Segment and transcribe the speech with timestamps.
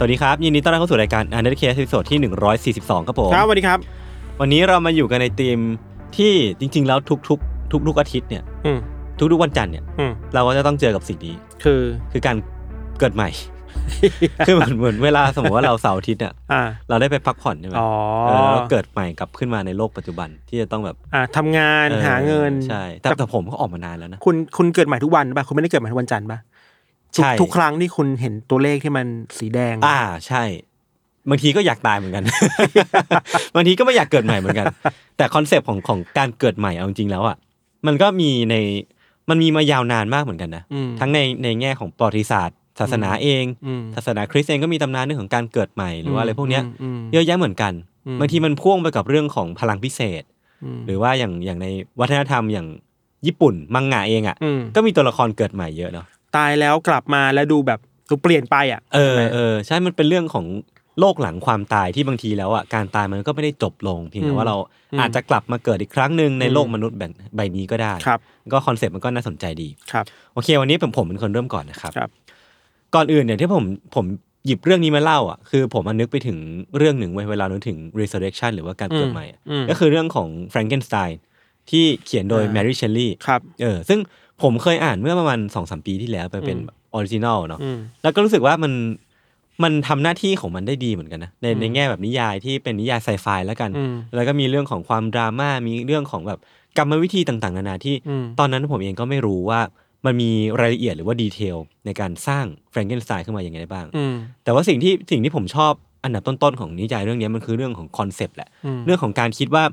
[0.00, 2.18] สวัสดีครับ ยินดีต้อนรับเข้าสู่รายการ Untitled Case ตอนที่
[2.84, 3.78] 142 ครับผม ครับสวัสดีครับ
[4.40, 5.58] วันนี้เรามาอยู่กันในธีม
[6.16, 6.98] ที่จริง ๆ แล้ว
[7.28, 8.78] ทุกๆ ทุกๆอาทิตย์เนี่ยอืม
[9.32, 11.80] ทุกๆวันจันทร์เนี่ย อืมเราก็จะต้องเจอกับสิ่งนี้ คือ
[12.12, 12.36] คือการ
[12.98, 13.30] เกิดใหม่
[14.46, 17.88] คือเหมือนเหมือนเวลาสมมติว่าเราเสาร์อาทิตย์เนี่ยอ่า เราได้ไปพักผ่อนใช่ไหมอ๋อ
[18.26, 26.38] เออแล้วเกิดใหม่กลับขึ้นมาในโลกปัจจุบันที่จะต้องแบบอ่าทำงานออหาเงินใช่แต่แต่ผมก็ออกมานานแล้วนะ คุณคุณเกิดใหม่ทุกวันป่ะ คุณไม่ได้เกิดใหม่ทุกวันจันทร์ป่ะ
[27.16, 29.06] ทุกใช่ ทุกครั้งที่คุณเห็นตัวเลขที่มัน
[29.38, 30.44] สีแดง อ่าใช่
[31.30, 32.24] บางทีก็อยากตายเหมือนกัน
[33.54, 34.66] บางทีก็ไม่อยากเกิดใหม่เหมือนกัน
[35.16, 37.36] แต่คอนเซปต์ของของการเกิดใหม่เอาจริงๆแล้วอะ
[37.86, 38.56] มันก็มีใน
[39.30, 47.72] มันมีมายาวนานมากเหมือนกันนะอืม ทั้งในในแง่ของประวัติศาสตร์ ศาสนาเอง อืม ศาสนาคริสต์เองก็มีตำนานเรื่องของการเกิดใหม่หรือว่าอะไรพวกเนี้ยอืมเยอะแยะเหมือนกัน
[48.06, 50.22] อืมบางทีมันพ่วงไปกับเรื่องของพลังพิเศษ
[50.64, 51.66] อืมหรือว่าอย่างอย่างใน
[52.00, 52.66] วัฒนธรรมอย่าง
[53.26, 56.06] ญี่ปุ่นมังงะเองอะอืมก็มีตัวละครเกิดใหม่เยอะเนาะ
[56.36, 60.46] ตายแล้วกลับมาแล้วดูแบบดูเปลี่ยนไปอะเออใช่ไหมเออใช่มันเป็นเรื่องของ
[61.00, 64.56] โลกหลังความตายที่บางทีแล้วอะการตายมันก็ไม่ได้จบลงเพียงแต่ว่าเรา
[65.00, 68.20] อาจจะกลับมาเกิดอีกครั้งหนึ่งในโลกมนุษย์แบบใบนี้ก็ได้ครับ
[68.52, 70.04] ก็ concept มันก็น่าสนใจดีครับ
[70.34, 72.10] โอเค วันนี้ผมผมเป็นคนเริ่มก่อนนะครับครับ
[72.94, 73.64] ก่อนอื่นเนี่ยที่ผม
[73.94, 74.04] ผม
[74.46, 76.38] หยิบเรื่องนี้มาเล่าอะคือผมมันนึกไปถึง
[76.76, 81.12] เรื่องหนึ่งเว้ยเวลานึกถึง resurrection หรือว่าการเกิดใหม่อะอืมก็คือเรื่องของ Frankenstein
[81.70, 83.98] ที่เขียนโดยอ่า Mary Shelley ครับเออซึ่ง
[84.42, 88.72] ผมเคยอ่านเมื่อประมาณสองสามปีที่แล้วไปเป็นอืม original เนาะอืมแล้วก็รู้สึกว่ามัน
[89.62, 96.38] มันทำหน้าที่ของมันได้ดีเหมือนกันนะในในแง่แบบนิยายที่เป็นนิยายไซไฟแล้วกันอืมแล้วก็มีเรื่องของความดราม่ามีเรื่องของแบบ
[96.78, 99.60] กรรมวิธีต่างๆนานาที่อืมตอนนั้นผมเองก็ไม่รู้ว่า
[100.06, 101.56] มันมีรายละเอียดหรือว่า detail
[101.86, 105.72] ในการสร้าง Frankenstein ขึ้นมาอย่างไรได้บ้างอืมแต่ว่าสิ่งที่สิ่งที่ผมชอบ
[106.04, 109.64] อันดับต้นๆของนิยายเรื่องนี้มันคือเรื่องของ concept แหละอืมเรื่องของการคิดว่า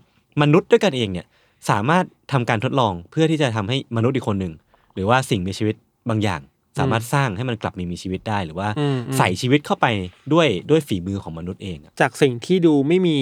[0.42, 1.26] มนุษย์ด้วยกันเองเนี่ย
[1.70, 4.54] สามารถทำการทดลองเพื่อที่จะทำให้มนุษย์อีกคนหนึ่ง
[4.94, 5.76] หรือว่าสิ่งมีชีวิต
[6.10, 6.42] บางอย่าง
[6.80, 9.86] สามารถสร้างให้มันกลับมามีชีวิตได้หรือว่าอืมอืมใส่ชีวิตเข้าไป
[10.34, 13.18] ด้วยด้วยฝีมือของมนุษย์เองอะจากสิ่งที่ดูไม่มี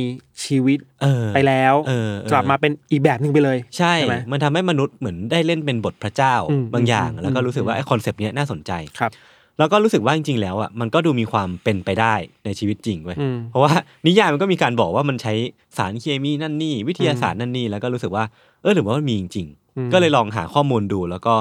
[0.46, 9.12] ชีวิตเออไปแล้วเออเออกลับมาเป็นอีกแบบหนึ่งไปเลย ใช่ใช่ไหมมันทำให้มนุษย์เหมือนได้เล่นเป็นบทพระเจ้าอืมบางอย่างอืมแล้วก็รู้สึกว่าไอ้ concept เนี้ยน่าสนใจครับ
[9.58, 12.14] แล้วก็รู้สึกว่าจริงๆแล้วอะมันก็ดูมีความเป็นไปได้
[12.46, 13.74] ในชีวิตจริงเว้ยอืมเพราะว่า
[14.08, 15.34] นิยายมันก็มีการบอกว่ามันใช้
[15.78, 18.24] สารเคมีนั่นนี่ วิทยาศาสตร์นั่นนี่แล้วก็รู้สึกว่า
[18.62, 19.48] เออหรือว่ามันมีจริง
[19.78, 21.34] อืมๆก็เลยลองหาข้อมูลดู แล้วก็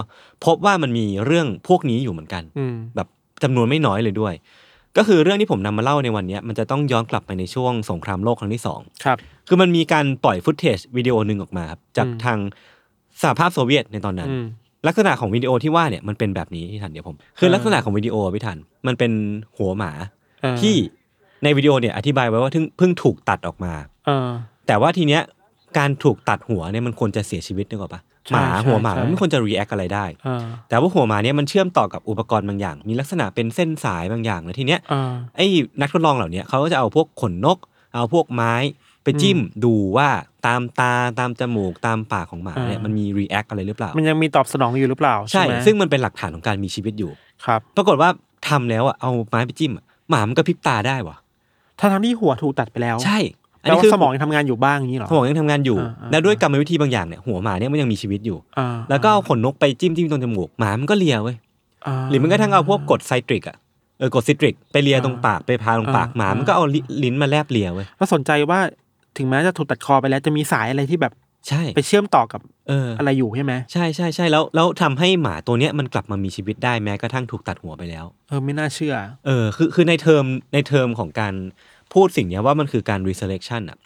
[0.45, 3.09] พบว่ามันมีเรื่องพวกนี้อยู่เหมือนกันอืมแบบ
[3.43, 4.35] จำนวนไม่น้อยเลยด้วย
[4.97, 9.19] ก็คือเรื่องที่ผมนำมาเล่าในวันเนี้ยมันจะต้องย้อนกลับไปในช่วงสงครามโลกครั้งที่สองครับ
[9.49, 12.39] คือมันมีการปล่อยฟุตเทจวิดีโอหนึ่งออกมาครับจากอืมทาง
[13.23, 14.45] สหภาพโซเวียตในตอนนั้นอืม
[14.87, 19.13] ลักษณะของวิดีโอที่ว่าเนี่ยมันเป็นแบบนี้พี่ทันเดี๋ยวผม คือเออลักษณะของวิดีโอพี่ทันมันเป็น
[19.59, 19.93] หัวหมา
[20.43, 20.75] เออที่
[21.43, 23.73] ในวิดีโอเนี่ยอธิบายไว้ว่าเพิ่งเพิ่งถูกตัดออกมา
[24.07, 24.29] เออ
[24.67, 25.23] แต่ว่าทีเนี้ย
[25.79, 35.47] การถูกตัดหัวเนี่ยมันควรจะเสียชีวิตนึกออกปะใช่หมาใช่หัวหมาใช่มันไม่ควรจะ react อะไรได้เออแต่ว่าหัวหมาเนี่ยมันเชื่อมต่อกับอุปกรณ์บางอย่าง มีลักษณะเป็นเส้นสายบางอย่างแล้วทีเนี้ยเออไอ้
[35.81, 37.59] นักทดลองเหล่าเนี้ยเขาก็จะเอาพวกขนนก
[37.95, 38.55] เอาพวกไม้
[39.05, 40.09] ไปจิ้มดูว่า
[40.47, 47.11] ตามตาตามจมูกตามปากของหมาเนี่ยอ่ามั มันมี react อะไรหรือเปล่า มันยังมีตอบสนองอยู่หรือเปล่าใช่ไหมซึ่งมันเป็นหลักฐานของการมีชีวิตอยู่
[47.45, 48.09] ครับปรากฏว่า
[48.49, 51.17] ทำแล้วอะเอาไม้ไปจิ้มอะหมามันก็พริบตาได้วะ
[51.81, 53.19] ถ้าทั้งที่หัวถูกตัดไปแล้วใช่
[53.63, 63.57] อันแต่นี้ว่าคือสมองยังทำงานอยู่บ้างอย่างนี้เหรอ สมองยังทำงานอยู่ อ่าอ่า และด้วยกรรมวิธีบางอย่างเนี่ยหัวหมาเนี่ยมันยังมีชีวิตอยู่ อ่าแล้วก็เอาขนนกไปจิ้มจิ้มตรงจมูกหมามันก็เลียเว้ยา หรือมันก็ทั้งเอาพวกกรดไซตริกอะ
[63.99, 68.61] เออกรดซิตริกไปเลียตรงปากไปพาตรงปากอ่าหมา มันก็เอาลิลิ้นมาแลบเลียเว้ยแล้วสนใจว่า
[69.19, 71.13] ถึงแม้จะถูกตัดคอไปแล้วจะมีสายอะไรที่แบบ
[71.49, 78.95] ใช่ไปเชื่อมต่อกับเอออะไรอยู่ใช่ไหมใช่ใช่ใช่แล้วแล้วทำให้หมาตัวเนี้ยมันกลับมามีชีวิตได้แม้กระทั่งถูกตัดหัวไปแล้ว เออไม่น่าเชื่อ
[79.27, 80.25] เออคือคือในเทอม
[80.55, 81.35] ในเทอมของการ
[81.93, 83.79] พูดสิ่งเนี้ยว่ามันคือการ resurrection อะ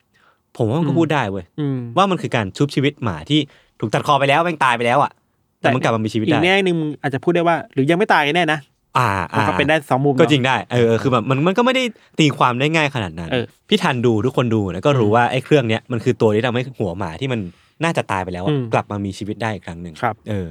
[0.57, 3.41] ผมว่ามันก็อืมพูดได้เว้ยอืมว่ามันคือการชุบชีวิตหมาที่
[3.81, 5.13] ถูกตัดคอไปแล้วแม่งตายไปแล้วอะ
[5.61, 8.59] แต่มันกลับมามีชีวิตอีได้กแง่หนึ่งมึงอาจจะพูดได้ว่า หรือยังไม่ตายกันแน่นะ
[8.99, 11.85] อ่ามันก็อ่าเป็นได้สองมุมก็จริงเนอะได้เออเออคือแบบมันมันก็ไม่ได้
[12.19, 17.41] ตีความได้ง่ายขนาดนั้นเออพี่ทันดูทุกคนดูแล้วก็รู้ว่าไอ้เครื่องเนี้ยมันคือตัวที่ทำให้หัวหมาที่มัน
[17.85, 20.49] น่าจะตายไปแล้วอะอืมกลับมามีชีวิตได้อีกครั้งหนึ่งครับเออ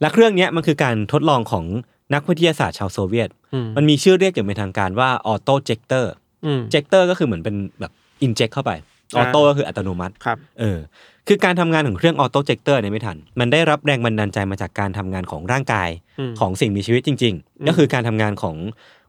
[0.00, 1.64] และเครื่องเนี้ยมันคือการทดลองของ
[2.14, 6.12] นักวิทยาศาสตร์ชาวโซเวียตอืมมันมีชื่อเรียกอย่างเป็นทางการว่า autojector
[6.46, 7.92] อืม jector ก็คือเหมือนเป็นแบบ
[8.22, 8.72] inject เข้าไป
[9.16, 10.78] auto ก็คืออัตโนมัติครับเออ
[11.28, 15.88] คือการทำงานของเครื่อง autojector เนี่ยพี่ทัน มันได้รับแรงบันดาลใจมาจากการทำงานของร่างกาย
[16.18, 18.56] อืมของสิ่งมีชีวิตจริง ๆ ก็คือการทำงานของ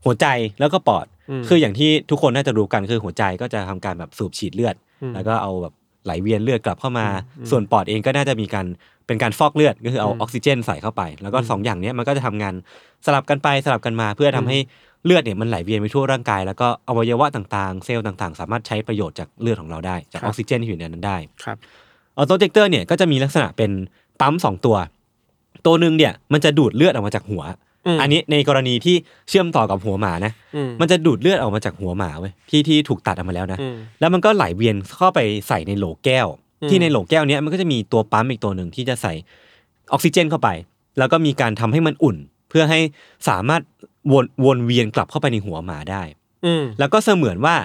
[0.05, 0.27] หัวใจ
[0.59, 5.73] แล้วก็ปอดอืมคืออย่างที่ทุกคนน่าจะรู้กันคือหัวใจก็จะทำการแบบสูบฉีดเลือดอืมแล้วก็เอาแบบ
[6.05, 7.07] ไหลเวียนเลือดกลับเข้ามา
[7.49, 8.65] ส่วนปอดเองก็น่าจะมีการ
[9.07, 12.53] เป็นการฟอกเลือดก็คือเอาออกซิเจนใส่เข้าไป แล้วก็สองอย่างเนี้ยมันก็จะทำงาน
[13.05, 14.57] สลับกันไปสลับกันมา เพื่อทำให้
[15.05, 21.57] เลือดเนี่ยมันไหลเวียนไปทั่วร่างกาย แล้วก็อวัยวะต่างๆ เซลล์ต่างๆ สามารถใช้ประโยชน์จากเลือดของเราได้ จากครับออกซิเจนที่อยู่ในนั้นได้ครับ
[22.17, 23.71] autojector เนี่ยก็จะมีลักษณะเป็น
[24.19, 24.75] ปั๊มสองตัว
[25.65, 27.43] ตัวหนึ่งเนี่ยมันจะดูดเลือดออกมาจากหัว
[27.85, 28.95] อืมอันนี้ในกรณีที่
[29.29, 36.27] เชื่อมต่อกับหัวหมานะอืมมันจะดูดเลือดออกมาจากหัวหมาเว้ยที่ที่ถูกตัดออกมาแล้วนะอืมแล้วมันก็ไหลเวียนเข้าไปใส่ในโหลแก้ว
[36.61, 39.13] อืมที่ในโหลแก้วเนี้ยมันก็จะมีตัวปั๊มอีกตัวหนึ่งที่จะใส่
[39.91, 40.49] ออกซิเจนเข้าไป
[40.97, 42.17] แล้วก็มีการทำให้มันอุ่น
[42.49, 42.79] เพื่อให้
[43.29, 43.61] สามารถ
[44.11, 46.01] วนวนเวียนกลับเข้าไปในหัวหมาได้
[46.45, 47.55] อืมแล้วก็เสมือนว่า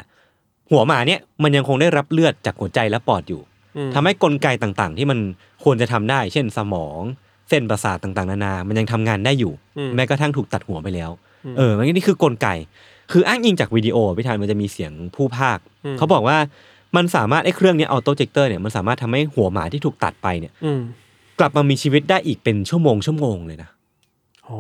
[0.71, 3.52] หัวหมาเนี่ยมันยังคงได้รับเลือดจากหัวใจและปอดอยู่อืม
[3.95, 5.19] ทำให้กลไกต่างๆ ที่มัน
[5.65, 7.01] ควรจะทำได้ เช่นสมอง
[7.49, 11.11] เส้นประสาทต่างๆ นานา มันยังทำงานได้อยู่อืมแม้กระทั่งถูกตัดหัวไปแล้ว
[11.57, 12.49] เออมันนี่คือกลไก
[13.13, 15.59] คืออ้างอิงจากวิดีโอพี่ทันมันจะมีเสียงผู้พากย์
[15.99, 16.39] เขาบอกว่า
[16.97, 20.81] มันสามารถไอ้เครื่องเนี้ย autojector เนี่ยมันสามารถทำให้หัวหมาที่ถูกตัดไปเนี่ยอืม
[21.39, 23.71] กลับมามีชีวิตได้อีกเป็นชั่วโมงชั่วโมงเลยนะ
[24.45, 24.59] โอ้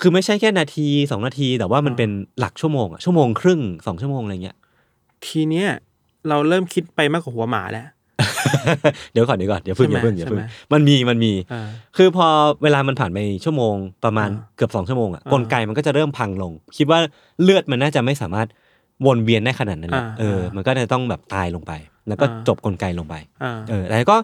[0.00, 4.56] คือไม่ใช่แค่นาทีสองนาที แต่ว่ามันเป็นหลักชั่วโมงอะชั่วโมงครึ่งสองชั่วโมงอะไรเงี้ย
[5.26, 5.68] ทีเนี้ย
[6.28, 7.86] เราเริ่มคิดไปมากกว่าหัวหมาแล้ว
[9.12, 12.26] เดี๋ยวก่อนเดี๋ยวก่อนเดี๋ยวพึ่งใช่อไหมย่าพึ่งอย่าพึ่งใช่ไหมมันมีมันมีอ่าคือพอ
[12.62, 13.74] เวลามันผ่านไปชั่วโมง
[14.04, 16.98] ประมาณอ่าเกือบสองชั่วโมงอะอ่ากลไกมันก็จะเริ่มพังลง คิดว่า
[17.42, 18.48] เลือดมันน่าจะไม่สามารถ
[19.06, 21.72] วนเวียนได้ขนาดนั้นแหละอ่าเอออ่ามัมันก็จะต้องแบบตายลงไป
[22.08, 24.16] แล้วก็อ่าจบกลไกลงไปอ่าเออแต่ก็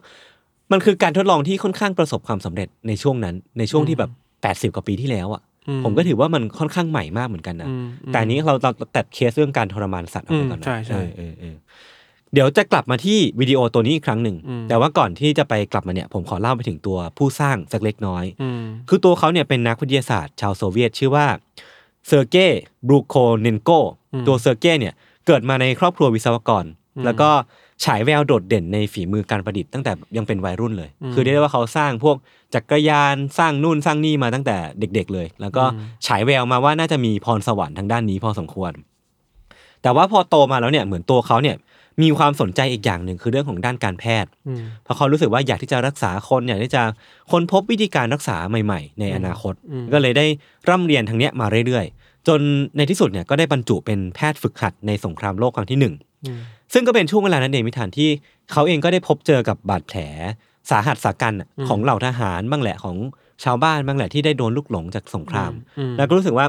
[0.73, 4.11] มันคือการทดลองที่ค่อนข้างประสบความสำเร็จในช่วงนั้น ในช่วงที่แบบ
[4.43, 11.01] แปดสิบกว่าปีที่แล้วอะอืผมก็ถือว่ามันค่อนข้างใหม่มากเหมือนกันนะอืมอืมแต่อันนี้เราเราตัดเคสเรื่องการทรมานสัตว์ออกไปก่อนอืมใช่นะใช่
[12.33, 21.27] เออเออเออเดี๋ยวจะกลับมาที่วิดีโอตัวนี้อีกครั้งหนึ่งอืมแต่ว่าก่อนที่จะไปกลับมาเนี่ยผมขอเล่าไปถึงตัวผู้สร้างสักเล็กน้อยอืมคือตัวเขาเนี่ยเป็นนักวิทยาศาสตร์ ชาวโซเวียตชื่อว่า
[22.09, 23.71] เซอร์เกย์บรูโคเนนโก
[24.13, 24.95] อืมตัวเซอร์เกย์เนี่ย
[25.27, 26.65] เกิดมาในครอบครัววิศวกร
[26.97, 27.31] อืมแล้วก็
[27.85, 32.17] ฉายแววโดดเด่นในฝีมือการประดิษฐ์ตั้งแต่ยังเป็นวัยรุ่นเลยอืมคือเรียกได้ว่าเขาสร้างพวก
[32.55, 38.73] จักรยานสร้างนู่นสร้างนี่มาตั้งแต่เด็ก ๆ เลย แล้วก็อืมฉายแววมาว่าน่าจะมีพรสวรรค์ทางด้านนี้พอสมควร
[39.83, 41.57] แต่ว่าพอโตมาแล้วเนี่ยเหมือนตัวเขาเนี่ย
[42.03, 46.83] มีความสนใจอีกอย่างหนึ่งคือเรื่องของด้านการแพทย์อืมเพราะเขารู้สึกว่าอยากที่จะรักษาคนอยากที่จะ
[47.31, 50.27] ค้นพบวิธีการรักษาใหม่ ๆ ในอนาคตอืมก็เลยได้
[50.69, 52.41] ร่ำเรียนทางเนี้ยมาเรื่อยๆ จน
[52.77, 55.95] ในที่สุดเนี่ยก็ได้บรรจุเป็นแพทย์ฝึกหัดในสงครามโลกครั้งที่หนึ่ง
[56.27, 56.41] อืม
[56.73, 58.11] ซึ่งก็เป็นช่วงเวลานั้นเองมิถานที่
[58.53, 59.99] เขาเองก็ได้พบเจอกับบาดแผล
[60.71, 62.97] สาหัสสากันอะอืมของเหล่าทหารบ้างแหละของ
[63.45, 66.47] ชาวบ้านบ้างแหละที่ได้โดนลูกหลงจากสงครามอืมแล้วก็รู้สึกว่า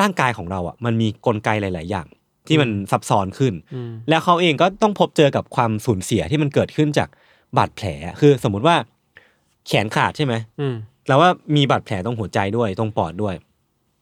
[0.00, 2.06] ร่างกายของเราอะมันมีกลไกหลาย ๆ อย่าง
[2.48, 7.08] ที่มันซับซ้อนขึ้นอืมแล้วเขาเองก็ต้องพบเจอกับความสูญเสียที่มันเกิดขึ้นจาก
[7.56, 7.86] บาดแผล
[8.20, 8.76] คือสมมุติว่า
[9.66, 10.74] แขนขาดใช่ไหมอืม
[11.08, 13.34] แล้วว่ามีบาดแผลตรงหัวใจด้วยตรงปอดด้วย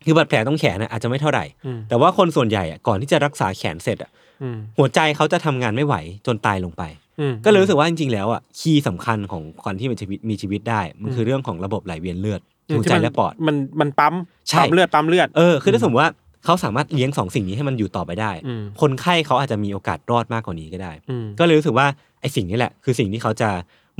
[0.04, 4.10] คือบาดแผลตรงแขนน่ะอาจจะไม่เท่าไหร่อืมแต่ว่าคนส่วนใหญ่อะก่อนที่จะรักษาแขนเสร็จอะ
[4.42, 5.94] อืมหัวใจเขาจะทำงานไม่ไหว
[6.26, 6.82] จนตายลงไป
[7.20, 12.40] อืมก็เลยรู้สึกว่าจริงๆแล้วอะคีย์สำคัญของคนที่มีชีวิตมีชีวิตได้ มันคือเรื่องของระบบไหลเวียนเลือด
[12.76, 14.14] หัวใจและปอดมันมันปั๊ม
[14.48, 16.10] ใช่ปั๊มเลือดปั๊มเลือดเออคือถ้าสมมติว่า
[16.44, 21.86] เขาสามารถเลี้ยงสองสิ่งนี้ให้มันอยู่ต่อไปได้อืมคนไข้เขาอาจจะมีโอกาสรอดมากกว่านี้ก็ได้อืมก็เลยรู้สึกว่า
[22.20, 23.50] ไอ้สิ่งนี้แหละ คือสิ่งที่เขาจะ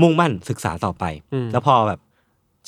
[0.03, 2.01] มุ่งมั่นศึกษาต่อไปอืมแล้วพอแบบ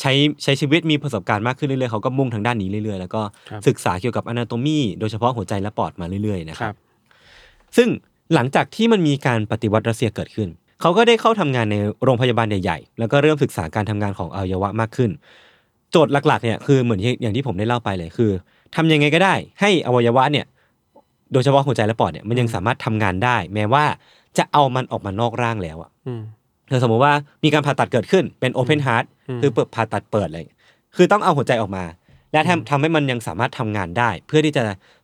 [0.01, 0.13] ใช้
[0.43, 6.79] ใช้ชีวิตมีประสบการณ์มากขึ้นเรื่อยๆเขาก็มุ่งทางด้านนี้เรื่อยๆ แล้วก็ครับศึกษาเกี่ยวกับ anatomy โดยเฉพาะหัวใจและปอดมาเรื่อยๆนะครับครับ
[7.77, 7.89] ซึ่ง
[8.35, 10.49] หลังจากที่มันมีการปฏิวัติรัสเซียเกิดขึ้น
[10.81, 15.11] เขาก็ได้เข้าทำงานในโรงพยาบาลใหญ่ๆ แล้วก็เริ่มศึกษาการทำงานของอวัยวะมากขึ้น
[15.91, 18.31] โจทย์หลักๆเนี่ยคือเหมือนที่อย่างที่ผมได้เล่าไปเลยคือ
[18.77, 20.47] ทำยังไงก็ได้ ให้อวัยวะเนี่ย
[21.33, 23.85] โดยเฉพาะหัวใจและปอดเนี่ยมันยังสามารถทำงานได้ แม้ว่า
[24.39, 26.23] จะเอามันออกมานอกร่างแล้วอะอืม
[26.71, 27.13] คือสมมติว่า
[27.45, 30.47] มีการผ่าตัดเกิดขึ้นเป็นโอเพนฮาร์ t อืมคือเปิดผ่าตัดเปิดเลย
[30.97, 31.85] คือต้องเอาหัวใจออกมา
[32.33, 34.63] และทำทำให้มันยังสามารถทำงานได้ เพื่อที่จะ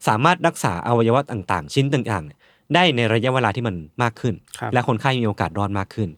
[0.08, 2.38] สามารถรักษาอวัยวะต่างๆ ชิ้นต่างๆเนี่ย
[2.74, 6.08] ได้ในระยะเวลาที่มันมากขึ้นครับและคนไข้มีโอกาสรอดมากขึ้น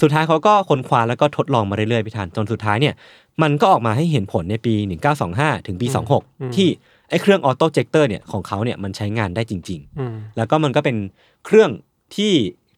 [0.00, 2.94] สุดท้ายเขาก็ค้นคว้าแล้วก็ทดลองมาเรื่อยๆพี่ธันจนสุดท้ายเนี่ย
[3.42, 4.74] มันก็ออกมาให้เห็นผลในปี
[5.20, 5.86] 1925 ถึงปี
[6.20, 6.68] 26 ที่
[7.10, 10.96] ไอ้เครื่องออโต้เจคเตอร์เนี่ยของเขาเนี่ยมันใช้งานได้จริงๆอืมแล้วก็มันก็เป็น
[11.44, 11.70] เครื่อง
[12.16, 12.32] ที่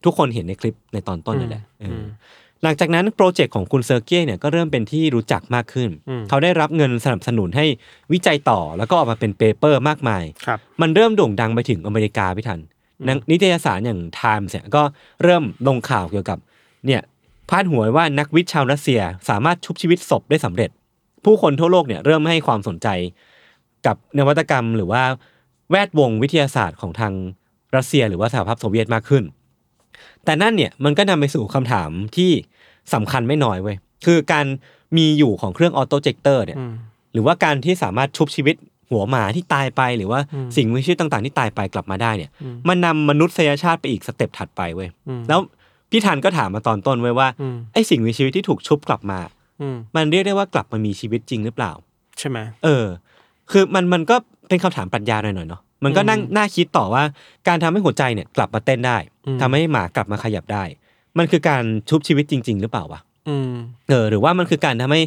[0.04, 2.06] ทุกคนเห็นในคลิปในตอนต้นนั่นแหละเอออม
[2.62, 7.64] หลังจากนั้นโปรเจกต์ของคุณเซอร์เกย์เนี่ยก็เริ่มเป็นที่รู้จักมากขึ้นอืมเขาได้รับเงินสนับสนุนให้
[8.12, 12.61] วิจัยต่อแล้วก็ออกมาเป็น paper มากมายครับมันเริ่มโด่งดังไปถึงอเมริกาพี่ทัน
[13.06, 14.82] หนังนิตยสารอย่าง Times เนี่ยก็
[15.23, 16.38] เริ่มลงข่าวเกี่ยวกับ
[16.87, 17.02] เนี่ย
[17.49, 20.71] พาดหัวว่านักวิทย์ชาวรัสเซียสามารถชุบชีวิตศพได้สำเร็จ
[21.25, 22.88] ผู้คนทั่วโลกเนี่ยเริ่มให้ความสนใจ
[23.87, 25.02] กับนวัตกรรมหรือว่า
[25.71, 27.12] แวดวงวิทยาศาสตร์ของทาง
[27.76, 29.25] รัสเซีย หรือว่าสหภาพโซเวียตมากขึ้น
[30.25, 32.31] แต่นั่นเนี่ยมันก็นำไปสู่คำถามที่
[32.95, 33.76] สำคัญไม่น้อยเว้ย
[34.07, 34.47] คือการ
[34.97, 36.73] มีอยู่ของเครื่อง autojector เนี่ยอืม
[37.12, 38.57] หรือว่าการที่สามารถชุบชีวิต
[38.90, 45.40] หัวหมาที่ตายไปหรือว่าอืมสิ่งมีชีวิตต่างๆ ที่ตายไปกลับมาได้เนี่ยอืมมันนำมนุษยชาติไปอีก step ถัดไปเว้ยอืมแล้ว
[45.90, 49.19] พี่ทันก็ถามมาตอนต้นไว้ว่าอืมไอ้สิ่งมีชีวิตที่ถูกชุบกลับมา
[49.61, 51.73] อืมมันเรียกได้ว่ากลับมามีชีวิตจริงหรือเปล่า
[52.19, 52.87] ใช่ไหมเออ
[53.50, 54.16] คือมันมันก็
[54.49, 57.02] เป็นคำถามปรัชญาหน่อยๆเนาะมันก็นั่งอืมน่าคิดต่อว่า
[57.49, 60.64] การทำให้หัวใจเนี่ยกลับมาเต้นได้อืมทำให้หมากลับมาขยับได้
[61.19, 63.52] มันคือการชุบชีวิตจริง ๆ หรือเปล่าวะอืม
[63.88, 65.00] เออ หรือว่ามันคือการทำให้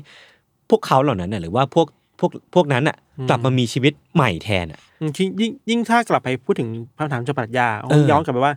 [0.70, 1.88] พวกเขาเหล่านั้นน่ะหรือว่าพวก
[2.20, 8.54] พวกพวกนั้นน่ะอืมกลับมามีชีวิตใหม่แทนอะอืมยิ่งยิ่งยิ่งถ้ากลับไปพูดถึงคำถามเจ้าปรัชญาเออย้อนกลับไปว่า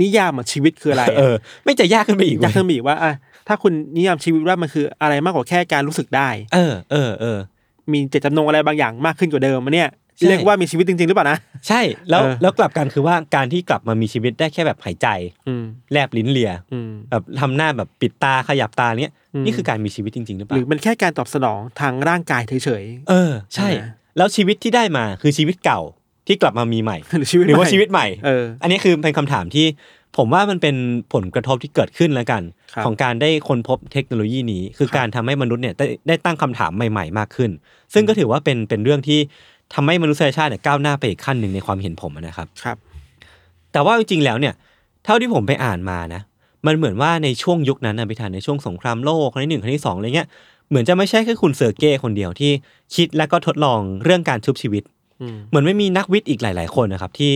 [0.00, 1.34] นิยามของชีวิตคืออะไรอะเออ
[1.64, 3.12] ไม่จะยากขึ้นไปอีกอยากเว้ยเพิ่มอีกว่าอะ
[3.48, 7.38] ถ้าคุณนิยามชีวิตว่ามันคืออะไรมากกว่าแค่การรู้สึกได้ เออเออเออ
[7.92, 11.80] มีเจตจำนงอะไรบางอย่างมากขึ้นกว่าเดิมอะเนี่ยใช่เรียกว่ามีชีวิตจริงๆหรือเปล่านะใช่
[12.10, 15.08] แล้วเออแล้วกลับกันคือว่าการที่กลับมามีชีวิตได้แค่แบบหายใจ
[15.48, 23.84] อืมแลบลิ้นเลียอืมแบบทำหน้าแบบปิดตาขยับตาเนี้ยอืมนี่คือการมีชีวิตจริงๆหรือเปหล่ารือมันแค่การตอบสนองทางร่างกายเฉยเออ ใช่ใช่ไหม
[24.16, 25.80] แล้วชีวิตที่ได้มาคือชีวิตเก่า
[26.26, 29.66] ที่กลับมามีใหม่ๆหรือชีวิตหรือว่าใม่ชีวิตใหม่เอออันนี้คือเป็นคำถามที่
[30.16, 30.76] ผมว่ามันเป็น
[31.14, 32.42] ผลกระทบที่เกิดขึ้นแล้วกัน
[32.74, 37.50] ครับของการได้ค้นพบเทคโนโลยีนี้ คือครับการทำให้มนุษย์เนี่ยได้ได้ตั้งคำถามใหม่ๆ มากขึ้น
[37.94, 39.18] ซึ่งก็ถือว่าเป็นเป็นเรื่องที่
[39.74, 42.76] ทำให้มนุษยชาติเนี่ยก้าวหน้าไปอีกขั้นหนึ่งในความเห็นผมนะครับครับ
[43.72, 44.54] แต่ว่าจริงๆแล้วเนี่ย
[45.04, 46.22] เท่าที่ผมไปอ่านมานะ
[46.66, 50.28] มันเหมือนว่าในช่วงยุคนั้นนะพิธานในช่วงสงครามโลกครั้งที่หนึ่งครั้งที่สองอะไรเงี้ย
[50.68, 52.52] เหมือนจะไม่ใช่แค่คุณเซอร์เก้คนเดียวที่
[52.94, 55.01] คิดและก็ทดลองเรื่องการชุบชีวิตอืม
[55.48, 57.32] เหมือนไม่มีนักวิทย์อีกหลาย ๆ คนนะครับที่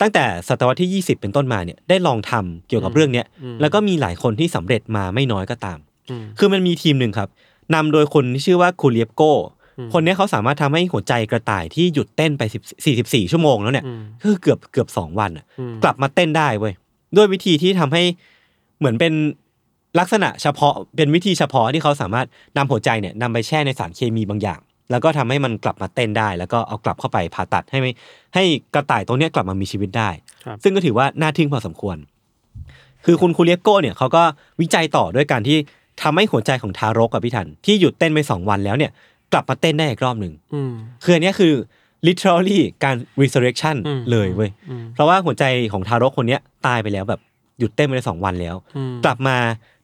[0.00, 5.78] ตั้งแต่ศตวรรษที่ 20 เป็นต้นมาเนี่ยได้ลองทำเกี่ยวกับเรื่องเนี้ยอืมแล้วก็มีหลายคนที่สำเร็จมาไม่น้อยก็ตาม
[6.10, 7.28] อืมคือมันมีทีมหนึ่งครับ
[7.74, 9.22] นำโดยคนที่ชื่อว่าคูเลียบโก
[9.78, 12.42] อืมคนเนี้ยเขาสามารถทำให้หัวใจกระต่ายที่หยุดเต้นไป
[12.84, 16.72] 10 44 ชั่วโมงแล้วเนี่ยอืมก็คือเกือบเกือบสองวันอะอืมกลับมาเต้นได้เว้ย
[17.16, 18.02] ด้วยวิธีที่ทำให้
[18.78, 19.12] เหมือนเป็น
[19.98, 22.26] ลักษณะเฉพาะเป็นวิธีเฉพาะที่เขาสามารถ
[22.56, 27.92] นำหัวใจเนี่ยนำไปแช่ในสารเคมีบางอย่าง แล้วก็ทำให้มันกลับมาเต้นได้ แล้วก็เอากลับเข้าไปผ่าตัดให้ไม่
[28.34, 30.10] ให้กระต่ายตัวเนี้ยกลับมามีชีวิตได้
[30.44, 31.96] ครับซึ่งก็ถือว่าน่าทึ่งพอสมควร
[33.04, 34.22] คือคุณคูเลียโก้เนี่ยเขาก็
[34.60, 35.58] วิจัยต่อด้วยการที่
[36.02, 38.90] ทำให้หัวใจของทารกกับพี่ทันที่หยุดเต้นไปสองวันแล้วเนี่ย
[39.32, 40.72] กลับมาเต้นได้อีกรอบหนึ่งอืม
[41.04, 41.52] คืออันเนี้ยคือ
[42.06, 47.20] literally การ resurrection อืมเลยเว้ยอืมเพราะว่าหัวใจของทารกคนเนี้ยตายไปแล้วแบบ
[47.58, 49.36] หยุดเต้นไปได้สองวันแล้วอืมกลับมา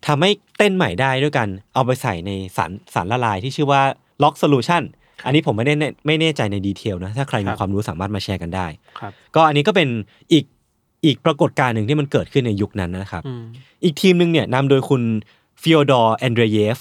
[0.07, 3.83] ทำให้เต้นใหม่ได้ด้วยกัน เอาไปใส่ในสารสารละลายที่ชื่อว่า
[4.23, 4.83] Locke solution
[5.26, 8.66] อันนี้ผมไม่ได้แน่ไม่แน่ใจใน detail นะ ถ้าใครมีความรู้สามารถมาแชร์กันได้
[8.99, 9.88] ครับก็อันนี้ก็เป็น
[10.33, 10.44] อีก
[11.04, 13.44] อีกปรากฏการณ์หนึ่งที่มันเกิดขึ้นในยุคนั้นนะครับอืม
[13.85, 15.02] อีกทีมหนึ่งเนี่ยนำโดยคุณ
[15.62, 16.78] ฟิโอดอร์แอนเดรเยฟ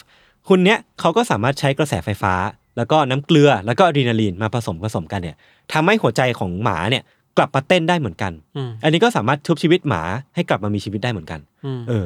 [0.48, 2.34] คุณเนี้ยเขาก็สามารถใช้กระแสไฟฟ้า
[2.78, 5.36] แล้วก็น้ำเกลือแล้วก็อะดรีนาลีนมาผสมผสมกันเนี่ย
[5.74, 7.04] ทำให้หัวใจของหมาเนี่ย
[7.38, 10.02] กลับมาเต้นได้เหมือนกันอืมอันนี้ก็สามารถชุบชีวิตหมา
[10.36, 12.06] ให้กลับมามีชีวิตได้เหมือนกันอืมเออ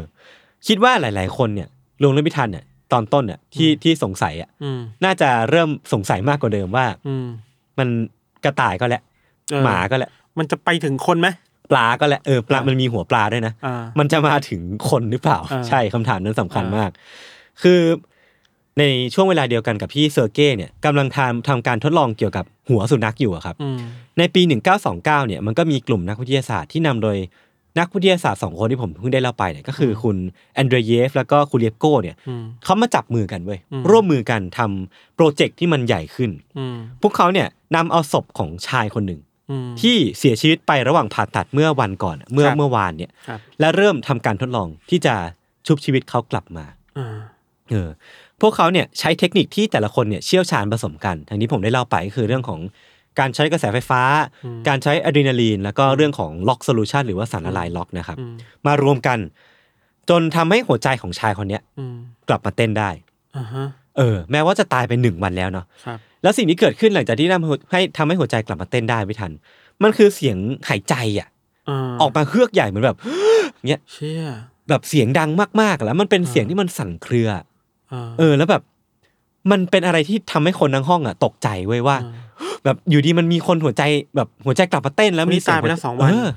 [0.68, 1.68] คิดว่าหลาย ๆ คนเนี่ย
[2.04, 7.28] ลงเรื่องพิธันเนี่ย ตอนต้นเนี่ยที่ที่สงสัยอะอืมน่าจะเริ่มสงสัยมากกว่าเดิมว่า อืม
[7.80, 7.88] มัน
[8.46, 9.02] กระต่ายก็แหละ
[9.50, 11.28] เออหมาก็แหละ มันจะไปถึงคนไหม
[11.72, 16.90] ปลาก็แหละเออปลาอ่ามัมันมีหัวปลาด้วยนะอ่ามันจะมาถึงคนหรือเปล่าอ่าใช่คำถามนั้นสำคัญอ่ามมาก
[17.62, 17.80] คือ
[18.80, 23.78] ในช่วงเวลาเดียวกันกับพี่เซอร์เก้เนี่ยกำลังทำทำการทดลองเกี่ยวกับหัวสุนัขอยู่อะครับอืม
[24.20, 24.42] ในปี
[24.80, 27.18] 1929เนี่ยมันก็มีกลุ่มนักวิทยาศาสตร์ที่นำโดย
[27.80, 30.18] นักวิทยาศาสตร์สองคนที่ผมเพิ่งได้เล่าไปเนี่ยก็คือคุณ
[30.56, 45.16] แอนเดรเยฟแล้วก็คูเลียบโกเนี่ยอืมเขามาจับมือกันเว้ยอืมร่วมมือกันทำโปรเจกต์ที่มันใหญ่ขึ้นอืมพวกเขาเนี่ยนำเอาศพของชายคนหนึ่งอืมที่เสียชีวิตไประหว่างผ่าตัดเมื่อวันก่อนเมื่อครับเมื่อวานเนี่ยครับและเริ่มทำการทดลองที่จะ
[45.68, 46.66] ชุบชีวิตเขากลับมา
[46.98, 47.18] อ่า
[47.72, 47.90] เออ
[48.42, 52.60] พวกเขาเนี่ยใช้เทคนิคที่แต่ละคนเนี่ยเชี่ยวชาญผสมกันทางนี้ผมได้เล่าไปก็คือเรื่องของ
[53.20, 54.02] การใช้กระแสไฟฟ้า
[54.68, 59.20] การใช้อะดรีนาลีน แล้วก็เรื่องของ Locke solution หรือว่าสารละลาย Locke นะครับอืมมารวมกัน
[60.10, 61.96] จนทำให้หัวใจของชายคนเนี้ยอืม
[62.30, 62.90] กลับมาเต้นได้
[63.38, 69.32] อ่าฮะเออ แม้ว่าจะตายไปหนึ่งวันแล้วเนาะครับแล้วสิ่งที่เกิดขึ้นหลังจากที่ทำให้ทำให้หัวใจกลับมาเต้นได้พี่ทัน
[69.84, 70.38] มันคือเสียง
[70.70, 72.98] หายใจอะาออกมาเฮือกใหญ่เหมือนแบบ
[73.68, 74.24] เงี้ยเชี่ย
[74.70, 75.30] แบบเสียงดัง
[75.62, 77.30] มากๆแล้ว มันเป็นเสียงที่มันสั่นเครือ
[77.94, 78.62] อ่าเออ แล้วแบบ
[79.52, 81.98] มันเป็นอะไรที่ทำให้คนทั้งห้องอะ ตกใจเว้ยว่า
[82.68, 83.84] แบบอยู่ดีมันมีคนหัวใจ
[84.16, 86.28] แบบหัวใจกลับมาเต้นแล้ววันนี้มีเสีงตายไปแล้วสองวันเออ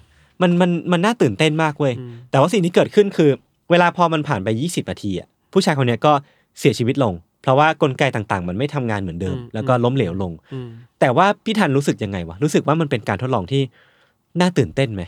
[0.43, 3.31] มันมันมันน่าตื่นเต้นมากเว้ยอืมแต่ว่าสิ่งที่เกิดขึ้นคือ
[3.71, 6.13] เวลาพอมันผ่านไป20นาทีอะผู้ชายคนเนี้ยก็
[6.59, 10.69] เสียชีวิตลง เพราะว่ากลไกต่างๆ มันไม่ทำงานเหมือนเดิมอืมแล้วก็ล้มเหลวลงอืม
[11.01, 13.63] แต่ว่าพี่ทันรู้สึกยังไงวะรู้สึกว่ามันเป็นการทดลองที่
[14.41, 15.03] น่าตื่นเต้นไหม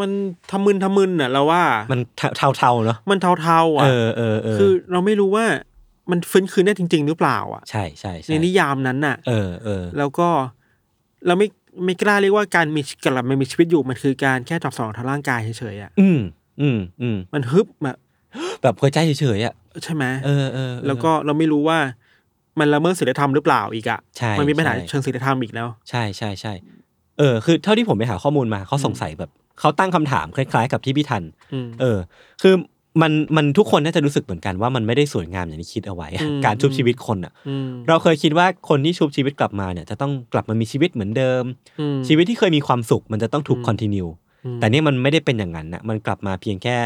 [0.00, 0.10] มัน
[0.50, 2.00] ทำมึนทำมึนอะเราว่า มัน
[2.36, 5.44] เทาๆเนาะมันเทาๆเออะอเออเออคือเราไม่รู้ว่า
[6.10, 10.28] มันฟื้นคืนได้จริง ๆ หรือเปล่าอะใช่ใช่ในใช่นิยามนั้นน่ะ เออเออแล้วก็
[11.26, 11.48] เราไม่
[11.84, 16.20] ไม่กล้าเรียกว่าการมีกลับมามีชีวิตอยู่มันคือการแค่ตอบสนองทางร่างกายเฉยๆอะอืม
[16.60, 17.96] อืมอืมมันฮึบแบบ
[18.62, 21.78] แบบหัวใจเฉยๆอะใช่ไหมเออเออเออแล้วก็เราไม่รู้ว่า
[22.58, 26.52] มันละเมิดศีลธรรมหรือเปล่าอีกอะใช่มันมีปัญหาใช่เชิงศีลธรรมอีกแล้วใช่ใช่ใช่
[27.18, 29.30] เออคือเท่าที่ผมไปหาข้อมูลมาเขาสงสัยแบบ
[29.60, 31.98] เขาตั้งคำถามคล้าย ๆ กับที่พี่ทันอืมเออ
[32.42, 32.54] คือ
[33.02, 41.44] มันมันทุกคนน่าจะรู้สึกเหมือนกันว่ามันไม่ได้สวยงามอย่างที่คิดเอาไว้อะอืมการชุบชีวิตคนอะอืมเราเคยคิดว่าคนที่ชุบชีวิตกลับมาเนี่ยจะต้องกลับมามีชีวิตเหมือนเดิม
[41.80, 44.06] อืมชีวิตที่เคยมีความสุขมันจะต้องถูกอืมคอนติเนีย
[44.44, 46.76] อืมแต่เนี่ยมันไม่ได้เป็นอย่างนั้นนะมันกลับมาเพียงแค่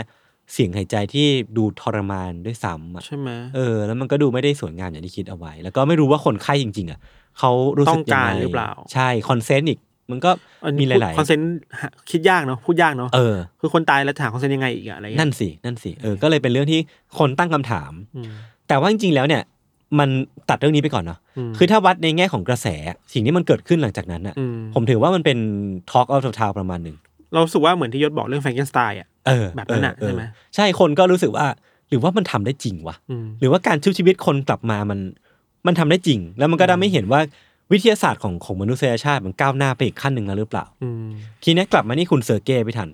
[0.52, 7.00] เสียงหายใจที่ดูทรมานด้วยซ้ำอะใช่ไหมเออแล้วมันก็ดูไม่ได้สวยงามอย่างที่คิดเอาไว้ แล้วก็ไม่รู้ว่าคนไข้จริง ๆ อะ
[7.38, 9.78] เขารู้สึกต้องยังการไงหรือเปล่า ใช่ consent อีก
[10.10, 10.30] มันก็
[10.64, 11.50] อันมีนี้หลาย consent
[12.10, 16.80] คิดยากเนาะพูดยากเนาะๆเออคือคนตายแล้วถาม consent ยังไงอีกอะอะไรเงี้ยนั่นสินั่นสิเออก็เลยเป็นเรื่องที่
[17.18, 18.30] คนตั้งคำถามอืม
[18.68, 19.42] แต่ว่าจริงๆแล้วเนี่ย
[19.98, 20.08] มัน
[20.48, 22.66] ตัดเรื่องนี้ไปก่อนเนาะอืมคือถ้าวัดในแง่ของกระแส
[23.12, 25.38] สิ่งที่มันเกิดขึ้นหลังจากนั้นอะอืมผมถือว่ามันเป็น
[25.90, 26.96] Talk of the Town ประมาณหนึ่ง
[27.32, 30.22] เรารู้สึกว่าเหมือนที่ยศบอกเรื่องแฟรงเกนสไตน์อะเออแบบนั้นน่ะเออใช่ไหม
[30.54, 31.46] ใช่คนก็รู้สึกว่า
[31.88, 34.98] หรือว่ามันทำได้จริงวะอืมหรือว่าการชุบชีวิตคนกลับมามัน
[35.66, 37.20] มันทำได้จริง แล้วมันก็ทำให้เห็นว่า
[37.72, 41.08] วิทยาศาสตร์ของของมนุษยชาติมันก้าวหน้าไปอีกขั้นหนึ่งแล้วหรือเปล่าอืม
[41.44, 42.88] ทีนี้กลับมาที่คุณเซอร์เก้ไปทัน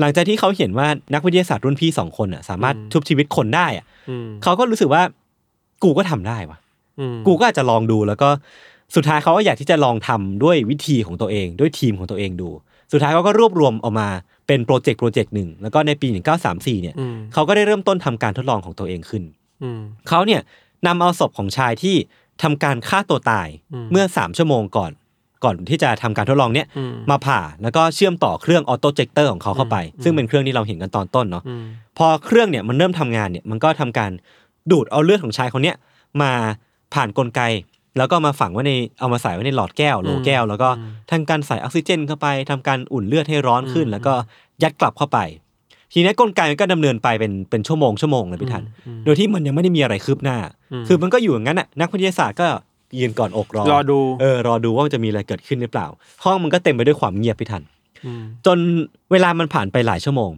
[0.00, 5.02] หลังจากที่เขาเห็นว่านักวิทยาศาสตร์รุ่นพี่สองคนอะ สามารถอืมชุบชีวิตคนได้อะอืมเขาก็รู้สึกว่า
[5.82, 6.58] กูก็ทำได้วะ
[7.00, 8.28] อืมกูก็อาจจะลองดูแล้วก็
[8.94, 12.48] สุดท้ายเขาก็อยากที่จะลองทำด้วยวิธีของตัวเอง ด้วยทีมของตัวเองดู
[12.92, 14.08] สุดท้ายเขาก็รวบรวมออกมา
[14.46, 16.08] เป็นโปรเจกต์โปรเจกต์หนึ่งแล้วก็ในปี
[16.44, 19.22] 1934 เนี่ยอืมเขาก็ได้เริ่มต้นทำการทดลองของตัวเองขึ้น
[19.62, 20.40] อืมเขาเนี่ย
[20.86, 21.96] นำเอาศพของชายที่
[22.42, 24.92] ทำการฆ่าตัวตายอืมเมื่อ 3 ชั่วโมงก่อน
[25.44, 31.64] ก่อนที่จะทำการทดลองเนี่ยอืมมาผ่าแล้วก็เชื่อมต่อเครื่อง autojector ของเขาเข้าไปอืมซึ่งเป็นเครื่องที่เราเห็นกันตอนต้นเนาะอืม
[31.98, 34.10] พอเครื่องเนี่ยมันเริ่มทำงานเนี่ยมันก็ทำการ
[34.70, 35.76] ดูดเอาเลือดของชายคนเนี้ย
[36.22, 36.32] มา
[36.94, 37.42] ผ่านกลไก
[37.98, 40.68] แล้วก็มาฝังไว้ในเอามาใส่ไว้ในหลอดแก้วโหลแก้ว แล้วก็
[41.10, 44.14] ทำการใส่ออกซิเจนเข้าไปทำการอุ่นเลือดให้ร้อนขึ้น แล้วก็
[44.62, 45.18] ยัดกลับเข้าไป
[45.94, 50.36] ทีนี้กลไกมันก็ดำเนินไปเป็นเป็นชั่วโมงชั่วโมงเลยพี่ทันอืมโดยที่มันยังไม่ได้มีอะไรคืบหน้า
[50.72, 52.46] อืมคือมันก็อยู่อย่างนั้นน่ะนักวิทยาศาสตร์ก็
[52.98, 55.86] ยืนก่อนอกรอรอดูเออรอดูว่ามันจะมีอะไรเกิดขึ้นหรือเปล่า
[56.24, 57.62] ห้องมันก็เต็มไปด้วยความเงียบพี่ทัน
[58.06, 58.58] อืมจน
[59.12, 60.30] เวลามันผ่านไปหลายชั่วโมง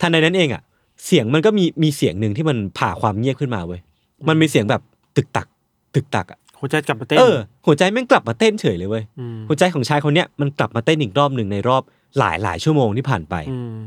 [0.00, 0.62] ทันใดนั้นเองอะ
[1.06, 3.80] เสียงมันก็มีมีเสียงหนึ่งที่มันผ่าความเงียบขึ้นมาเว้ย
[4.28, 4.82] มันมีเสียงแบบ
[5.16, 5.46] ตึกตัก
[5.94, 9.04] ตึกตักอะหัวใจกลับมาเต้นเออหัวใจแม่งกลับมาเต้นเฉยเลยเว้ย
[9.36, 11.82] มหัวใจของชายคนเนี้ยมันกลับมาเต้นอีกรอบหนึ่งในรอบ
[12.18, 13.78] หลายหลายชั่วโมงที่ผ่านไปอืม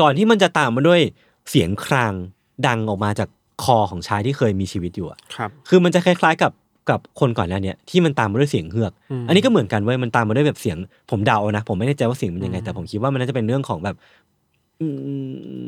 [0.00, 1.00] ก่อนที่มันจะตามมาด้วย
[1.50, 2.12] เสียงคราง
[2.66, 3.28] ดังออกมาจาก
[3.62, 6.52] คอของชายที่เคยมีชีวิตอยู่อะครับ คือมันจะคล้าย ๆกับ
[6.90, 10.76] กับคนก่อนหน้าเนี้ยที่มันตามมาด้วยเสียงเฮือกอืมอันนี้ก็เหมือนกันเว้ยมันตามมาด้วยแบบเสียง
[11.10, 13.96] ผมเดาเอานะ ผมไม่แน่ใจว่าเสียงมันยังไงอืมแต่ผมคิดว่ามันน่าจะเป็นเรื่องของแบบ
[14.80, 14.86] อื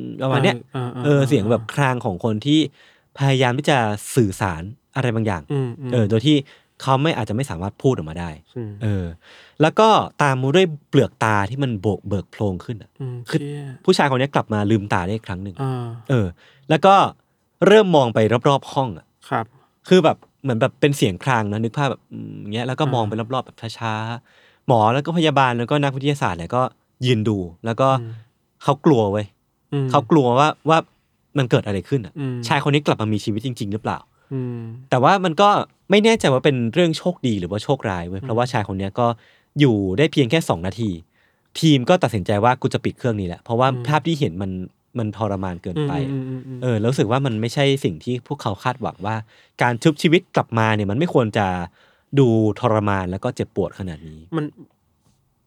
[0.03, 0.57] มประมาณเนี้ย
[1.05, 2.61] เออเสียงแบบครางของคนที่
[3.19, 3.79] พยายามที่จะ
[4.17, 4.62] สื่อสาร
[4.97, 6.37] อะไรบางอย่างอืมมเออ โดยที่
[6.83, 8.31] เขาไม่อาจจะไม่สามารถพูดออกมาได้
[8.69, 9.05] มเออ
[9.61, 9.89] แล้วก็
[10.23, 16.27] ตามมาด้วยเปลือกตาที่มันโบกเบิกโพลงขึ้นอะมคือเชี่ยผู้ชายคนนี้กลับมาลืมตาได้อีกครั้งหนึ่งอ่าเออ
[16.71, 16.95] แล้วก็
[17.67, 19.47] เริ่มมองไปรอบๆห้องอะครับ
[19.89, 26.62] คือแบบเหมือนแบบเป็นเสียงครางนะนึกภาพแบบอืมอย่างเงี้ยแล้วก็มองไปรอบๆแบบช้าๆหมอแล้วก็พยาบาลแล้วก็นักวิทยาศาสตร์เนี่ยก็
[27.07, 28.12] ยืนดู แล้วก็อืม
[28.62, 29.27] เขากลัวเว้ย
[29.73, 30.79] อืมเขากลัวว่าว่า
[31.39, 34.15] มันเกิดอะไรขึ้นอะอืมชายคนนี้กลับมามีชีวิตจริง ๆ หรือเปล่าอืม
[34.91, 35.49] แต่ว่ามันก็
[35.91, 39.07] ไม่แน่ใจว่าเป็นเรื่องโชคดีหรือว่าโชคร้ายเว้ยเพราะว่าชายคนเนี้ยก็
[39.61, 40.91] อยู่ได้เพียงแค่สองนาที
[41.61, 44.51] ทีมก็ตัดสินใจว่ากูจะปิดเครื่องนี้แหละเพราะว่าภาพที่เห็นมัน
[44.99, 49.17] มันทรมานเกินไปอะอืมอืมอืมเออแล้วรู้สึกว่ามันไม่ใช่สิ่งที่พวกเขาคาดหวังว่า
[49.62, 51.47] การชุบชีวิตกลับมาเนี่ยมันไม่ควรจะ
[52.19, 52.29] ดู
[52.61, 54.45] ทรมานแล้วก็เจ็บปวดขนาดนี้ มัน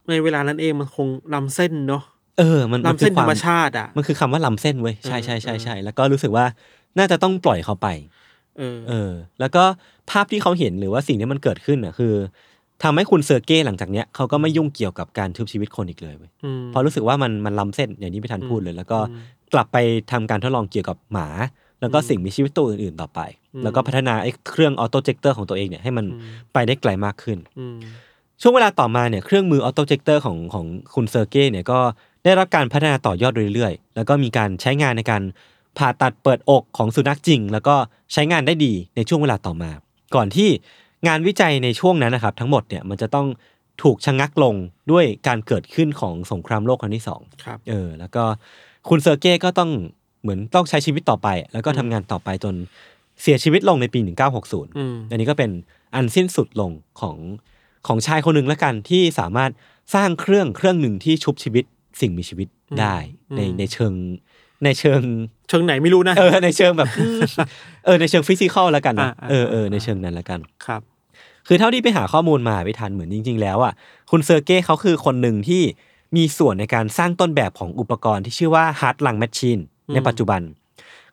[0.09, 2.03] ในเวลานั้นเองมันคงลำเส้นเนาะ
[2.39, 6.45] เออ มันลำเส้นคือธรรมควชาติอะ มันคือคำว่าลำเส้นเว้ย ใช่เออใช่ใช่เออใช่ แล้วก็รู้สึกว่า
[6.97, 7.87] น่าจะต้องปล่อยเขาไป
[8.59, 9.63] เออเออ แล้วก็
[10.11, 12.13] ภาพที่เขาเห็นหรือว่าสิ่งที่มันเกิดขึ้นอะคือ
[12.83, 19.77] ทำให้คุณเซอร์เก้หลังจากเนี้ยเขาก็ไม่ยุ่งเกี่ยวกับการชุบชีวิตคนอีกเลยเว้ยอืมเพราะรู้สึกว่ามันมันล้ำเส้นอย่างที่พี่ทันพูดเลย แล้วก็อืมกลับไป
[20.11, 21.27] ทำการทดลองเกี่ยวกับหมา
[21.81, 23.19] แล้วก็สิ่งมีชีวิตตัวอื่นๆต่อไป
[23.53, 27.77] อืมแล้วก็พัฒนาไอ้เครื่อง autojector ของตัวเองเนี่ยให้มันอืมไปได้ไกลมากขึ้นอืม
[28.41, 31.79] ช่วงเวลาต่อมาเนี่ยเครื่องมือ autojector ของของคุณเซอร์เก้เนี่ยก็
[32.23, 35.21] ได้รับการพัฒนาต่อยอดเรื่อยๆ แล้วก็มีการใช้งานในการ
[35.79, 37.75] ผ่าตัดเปิดอกของสุนัขจริง แล้วก็
[38.13, 39.71] ใช้งานได้ดีในช่วงเวลาต่อมา
[40.15, 40.49] ก่อนที่
[41.07, 43.27] งานวิจัยในช่วงนั้นนะครับ ทั้งหมดเนี่ยมันจะต้อง
[43.83, 44.55] ถูกชะงักลง
[44.91, 48.23] ด้วยการเกิดขึ้นของสงครามโลกครั้งที่สองครับเออ แล้วก็
[48.89, 49.71] คุณเซอร์เก้ก็ต้อง
[50.21, 52.55] เหมือนต้องใช้ชีวิตต่อไป แล้วก็ทำงานต่อไปจน
[53.21, 53.99] เสียชีวิตลงในปี
[54.39, 55.51] 1960อืมอันนี้ก็เป็น
[55.95, 57.17] อันสิ้นสุดลงของ
[57.87, 59.51] ของชายคนหนึ่งแล้วกันที่สามารถ
[59.95, 61.63] สร้างเครื่องเครื่องหนึ่งที่ชุบชีวิต
[62.01, 62.47] สิ่งมีชีวิต
[62.79, 62.95] ได้
[63.31, 63.93] อืมในในเชิง
[64.63, 65.01] ในเชิง
[65.49, 67.19] เชิงไหนไม่รู้นะเออในเชิงแบบอืม
[67.85, 70.81] เออในเชิงฟิสิกอลแล้วกันนะอ่าอ่าเออเออในเชิงนั้นแล้วกันครับ
[71.47, 73.73] คือเท่าที่ไปหาข้อมูลมาไปทันเหมือนจริง ๆ แล้วอะ
[74.11, 75.61] คุณเซอร์เก้เขาคือคนหนึ่งที่
[76.17, 79.61] มีส่วนในการสร้างต้นแบบของอุปกรณ์ที่ชื่อว่า Heart Lung Machine
[79.93, 80.41] ในปัจจุบัน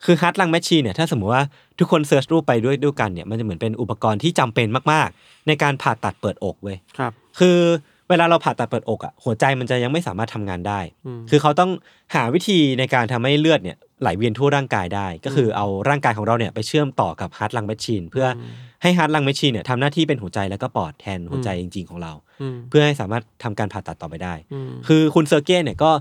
[0.05, 1.43] คือ Heart Lung Machine เนี่ยถ้าสมมติว่า
[1.79, 7.59] ทุกคน search รูปไปด้วยด้วยกันเนี่ยมันจะเหมือนเป็นอุปกรณ์ที่จำเป็นมาก ๆ ในการผ่าตัดเปิดอกเว้ยครับ คือ
[8.09, 11.71] เวลาเราผ่าตัดเปิดอกอะหัวใจมันจะยังไม่สามารถทำงานได้อืมคือเขาต้อง
[12.15, 18.41] หาวิธีในการทำให้เลือดเนี่ยไหลเวียนทั่วร่างกายได้ ก็คือเอาร่างกายของเราเนี่ยไปเชื่อมต่อกับ heart-lung machine เพื่อ
[18.81, 25.91] ให้ heart-lung machine เนี่ยทำหน้าที่เป็นหัวใจแล้วก็ปอดแทนหัวใจจริง ๆ ของเราอืมเพื่อให้สามารถทำการผ่าตัดต่อไปได้อืมคือคุณเซอร์เก้เนี่ยก็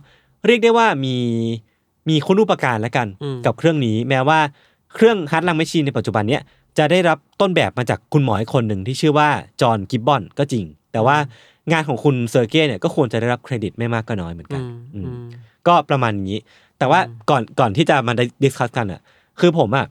[0.46, 1.16] เรียกได้ว่ามี
[2.08, 4.38] มีคุณูปการแล้วกันอืมกับเครื่องนี้แม้ว่า
[4.94, 6.42] เครื่อง heart-lung machine ในปัจจุบันเนี่ย
[6.78, 9.28] จะได้รับต้นแบบมาจากคุณหมออีกคนหนึ่งที่ชื่อว่า
[9.60, 11.16] จอห์นกิบบอนก็จริง แต่ว่า
[11.72, 15.28] งานของคุณเซอร์เก้เนี่ยก็ควรจะได้รับเครดิตไม่มากก็น้อยเหมือนกัอืนมอือืมม
[15.66, 16.38] ก็ประมาณนี้
[16.78, 17.00] แต่ว่า
[17.30, 19.00] ก่อนก่อนที่จะมา discuss กันอะ
[19.40, 19.86] คือผมอะ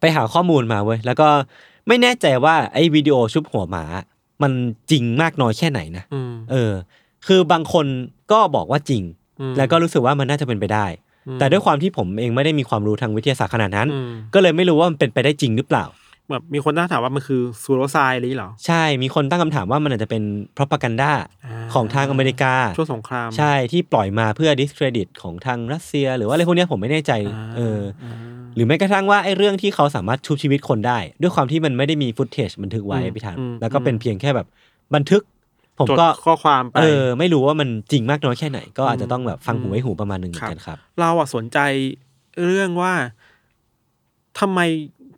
[0.00, 1.28] ไปหาข้อมูลมาเว้ยแล้วก็
[1.88, 3.84] ไม่แน่ใจว่าไอ้วิดีโอชุบหัวหมา
[4.42, 4.52] มัน
[4.90, 6.72] จริงมากน้อยแค่ไหนนะอืมเออ
[7.26, 7.86] คือบางคน
[8.32, 9.02] ก็บอกว่าจริง
[9.40, 10.86] อืมแล้วก็รู้สึกว่ามันน่าจะเป็นไปได้
[11.26, 15.84] อืมแต่ด้วยความที่ผมเองไม่ได้มีความรู้ทางวิทยาศาสตร์ขนาดนั้นอืมก็เลยไม่รู้ว่ามันเป็นไปได้จริงหรือเปล่า
[16.30, 20.22] แบบมีคนตั้งถามว่ามันคือซูโรไซด์อะไรอย่างนี้เหรอ ใช่มีคนตั้งคำถามว่ามันอาจจะเป็น
[20.56, 21.12] propaganda
[21.44, 28.16] อ่าของทางอเมริกา ช่วงสงคราม ใช่ที่ปล่อยมาเพื่อ discredit ของทางรัสเซีย หรือว่าอะไรพวกเนี้ยผมไม่แน่ใจอ่าเอออา
[28.54, 34.46] หรือแม้กระทั่งว่าไอ้เรื่องที่เขาสามารถชุบชีวิตคนได้ ด้วยความที่มันไม่ได้มีฟุตเทจบันทึกไว้อืมพี่ทันอืมแล้วก็เป็นเพียงแค่แบบ
[34.94, 35.22] บันทึก
[35.78, 41.58] ผมก็จดข้อความไปเออไม่รู้ว่ามันจริงมากน้อยแค่ไหน ก็อาจจะต้องแบบฟังหูไว้หูประมาณหนึ่งเหมือนกันครับ เราอะสนใจ
[42.44, 42.92] เรื่องว่า
[44.40, 44.60] ทำไม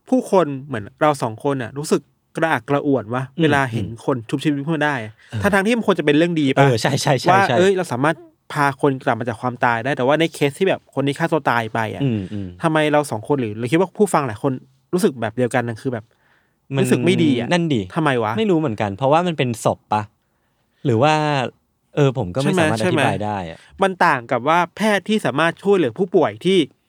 [0.08, 2.00] ผู้คนเหมือนเราสองคนอะรู้สึก
[2.36, 8.16] กระอักกระอ่วนวะอืมเวลาเห็นคนชุบชีวิตขึ้นมาได้อะทั้งทางๆที่มันควรจะเป็นเรื่องดีเอป่ะอใช่ใช่ใช่ว่าใช่เอ้ยเราสามารถ
[8.52, 14.52] พาคนกลับมาจากความตายได้ แต่ว่าในเคสที่แบบคนที่ฆ่าตัวตายไปอะอืมอืมทำไมเราสองคนหรือเราคิดว่าผู้ฟังหลายคน
[14.92, 16.04] รู้สึกแบบเดียวกันนะคือแบบ
[16.82, 20.02] รู้สึกไม่ดีอะนั่นดีทำไมวะไม่รู้เหมือนกัน เพราะว่ามันเป็นศพปะ
[20.84, 21.14] หรือว่า
[21.94, 26.85] เออผมก็ไม่ใช่ไหมสามารถอใช่ธิไหมบายได้อะมันต่างกับว่าแพทย์ที่สามารถช่วยเหลือผู้ป่วยที่เออ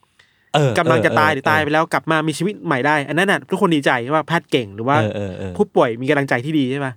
[0.80, 6.88] กำลังจะตายหเรือตายไปแล้วกลับมามีชีวิตใหม่ได้ อันนั้นน่ะทุกคนดีใจว่าแพทย์เก่งหรือว่าเออเออเออผู้ป่วยมีกำลังใจที่ดีใช่ไหม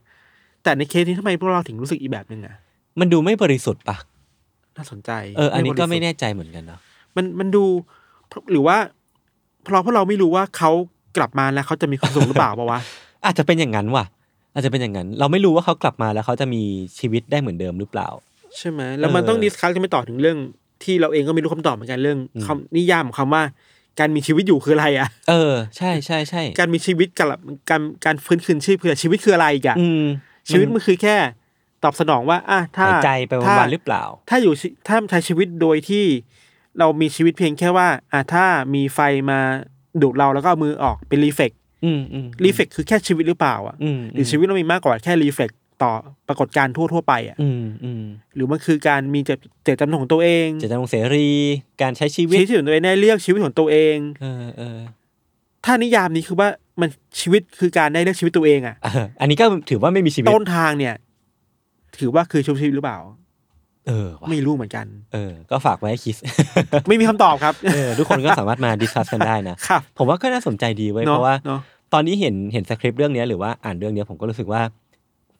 [0.62, 2.54] แต่ในเคสนี้ทำไมพวกเราถึงรู้สึกอีกแบบหนึ่งอะ
[3.00, 3.96] มันดูไม่บริสุทธิ์ปะ
[4.76, 6.80] น่าสนใจเอออันนี้ก็ไม่บริสุทธิ์แน่ใจเหมือนกันเนาะ
[7.16, 7.64] มันมันดู
[8.52, 8.76] หรือว่า
[9.64, 10.70] เพราะเพราะเราไม่รู้ว่าเขา
[11.16, 12.80] กลับมาแล้วเขาจะมีความสุขหรือเปล่าปะวะ
[13.24, 14.04] อาจจะเป็นอย่างนั้นว่ะ
[14.54, 16.62] อาจจะเป็นอย่างนั้น เราไม่รู้ว่าเขากลับมาแล้วเขาจะมี
[16.98, 18.08] ชีวิตได้เหมือนเดิมหรือเปล่า
[18.58, 20.38] ใช่ไหมแล้วมันเออต้องดิสคัสกันไปต่อถึงเรื่อง
[20.82, 23.42] ที่เราเองก็ไม่รู้คำตอบเหมือนกันเรื่องอืมคำนิยามของคำว่า
[24.00, 27.28] การมีชีวิตอยู่คืออะไรอะ เออ ใช่ใช่ใช่การมีชีวิตกับ
[27.70, 30.04] การการฟื้นคืนชีพคือชีวิตคืออะไรอีกอะอืม
[30.48, 31.16] ชีวิตมันคือแค่
[31.84, 36.04] ตอบสนองว่าอะถ้าหายใจไปถ้าวันๆหรือเปล่า ถ้าอยู่ชีถ้าใช้ชีวิตโดยที่
[36.78, 38.98] เรามีชีวิตเพียงแค่ว่าอะถ้ามีไฟ
[39.30, 39.38] มา
[40.02, 41.52] ดูดเราแล้วก็เอามือออกเป็นรีเฟก
[41.84, 45.50] อืมอืมรีเฟกคือแค่ชีวิตหรือเปล่าอะอืมหรือชีวิตเรามีมากกว่าแค่รีเฟก
[45.82, 45.92] ต่อ
[46.28, 48.02] ปรากฏการณ์ทั่วทั่วๆไปอะอืมอืม
[48.34, 51.28] หรือมันคือการมีเจตเจตจำนงของตัวเอง เจตจำนงเสรี
[51.82, 54.78] การใช้ชีวิตชีวิตของตัวเองได้เลือกชีวิตของตัวเองเออเออ
[55.64, 56.48] ถ้านิยามนี้คือว่า
[56.80, 56.88] มัน
[57.20, 60.94] ชีวิตคือการได้เลือกชีวิตตัวเองอะเอออันนี้ก็ถือว่าไม่มีชีวิตต้นทางเนี่ย
[61.98, 62.98] ถือว่าคือชีวิตหรือเปล่า
[63.88, 66.16] เออว่ะไม่รู้เหมือนกัน เออ ก็ฝากไว้ให้คิด
[66.88, 71.60] ไม่มีคำตอบครับเออทุกคนก็สามารถมา discuss กันได้นะครับผมว่าก็น่าสนใจดีเว้ยเนอะเพราะว่าเนอะ
[71.92, 74.60] ตอนนี้เห็นเห็นสคริปต์เรื่องเนี้ยหรือว่าอ่านเรื่องเนี้ยผมก็รู้สึกว่า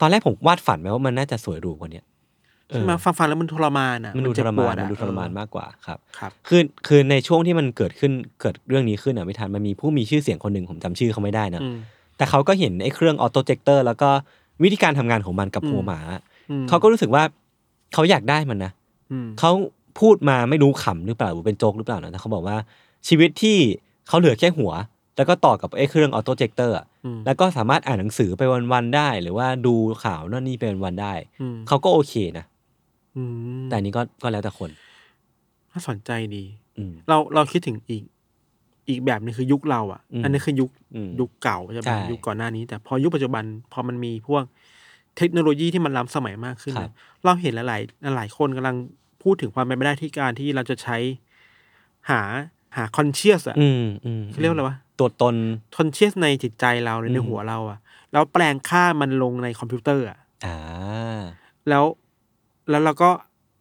[0.00, 2.04] ตอนแรกผมวาดฝันไว้ว่ามันน่าจะสวยหรูกว่าเนี้ย
[2.70, 11.76] เออมาฟังฟังๆแล้วมันทรมานอะมันดูทเจ็บรปมาวดนอะมันดูทรมานเออมากกว่าครับครับคือคือในช่วงที่มันเกิดขึ้นเกิดเรื่องนี้ขึ้นอะพี่ทันมันมีผู้มีชื่อเสียงคนหนึ่งผมจำชื่อเขาไม่ได้นะอืม
[12.16, 14.08] แต่เขาก็เห็นไอ้เครื่อง autojector แล้วก็
[14.62, 16.00] วิธีการทำงานของมันกับอืมหัวหมา
[16.50, 17.22] อืมเขาก็รู้สึกว่า
[17.94, 18.72] เขาอยากได้มันนะ
[19.12, 19.50] อืมเขา
[20.00, 22.56] พูดมาไม่รู้ขำหรือเปล่าหรือเป็นโจ๊กหรือเปล่านะแต่เขาบอกว่า
[23.08, 23.56] ชีวิตที่
[24.08, 24.72] เขาเหลือแค่หัว
[25.16, 26.84] แล้วก็ต่อกับไอ้เครื่อง autojector อืม
[27.26, 32.44] แล้วก็สามารถอ่านหนังสือไปวันๆได้ หรือว่าดูข่าวนั่นนี่ไปวันๆได้อืมเขาก็โอเคนะ
[33.16, 33.22] อื
[33.60, 34.70] มแต่อันนี้ก็ก็แล้วแต่คน
[35.72, 36.44] น่าสนใจดี
[36.78, 38.02] อืมเราเราคิดถึงอีก
[38.88, 44.44] อีกแบบหนึงคือยุคเราอะอืมอันนี้คือยุคอืมยุคเก่าใช่ไหมใช่ยุคก่อนหน้านี้ แต่พอยุคปัจจุบันพอมันมีพวก
[45.16, 48.76] เทคโนโลยีที่มันล้ำสมัยมากขึ้นครับนะเราเห็นหลาย ๆ หลายๆคนกำลัง
[49.22, 50.96] พูดถึงความเป็นไปได้ที่การที่เราจะใช้
[52.10, 52.20] หา
[52.76, 55.34] หา conscious อะอืมอืมเขาเรียกว่าอะไรวะ ตัวตน
[55.76, 57.78] conscious ในจิตใจเราในอืมหัวเราอะ
[58.12, 60.56] แล้วแปลงค่ามันลงในคอมพิวเตอร์อะอ่า
[61.68, 61.84] แล้ว
[62.70, 63.10] แล้วเราก็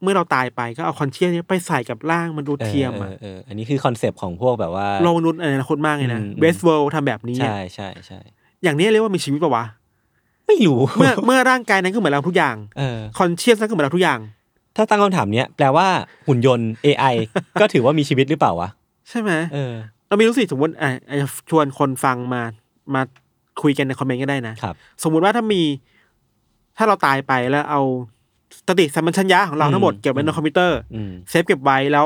[0.02, 8.20] เมื่อเราตายไปก็เอา conscious เนี้ยไปใส่กับร่างมนุษย์เทียมเออะอเอออันนี้คือคอนเซปต์ของพวกแบบว่าโลกมนุษย์ในอนาคตมากเลยนะอืม Westworld ทำแบบนี้อะใช่ใช่ใช่
[8.64, 9.66] อย่างนี้เรียกว่ามีชีวิตปะวะ
[10.48, 14.20] ไม่รู้เมื่อเมื่อร่างกายนั้นก็เหมือนเราทุกอย่างเออ conscious นั้นก็เหมือนเราทุกอย่าง
[14.76, 15.88] ถ้าตั้งคำถามเนี้ยแปลว่า
[16.28, 17.16] หุ่นยนต์ AI
[17.62, 18.70] ก็ถือว่ามีชีวิตหรือเปล่าวะ
[19.10, 19.74] ใช่ไหมเออ
[20.10, 21.18] เรามีรู้สึกสมมติอะอะ
[21.50, 22.42] ชวนคนฟังมา
[22.96, 23.02] มา
[23.62, 25.62] คุยกันในคอมเมนต์ก็ได้นะ ครับ สมมุติว่าถ้ามี
[26.78, 27.82] ถ้าเราตายไปแล้วเอา
[28.68, 32.06] สติสัมปชัญญะของเราทั้งหมดอืมเก็บไว้ในคอมพิวเตอร์อืม save เก็บไว้แล้ว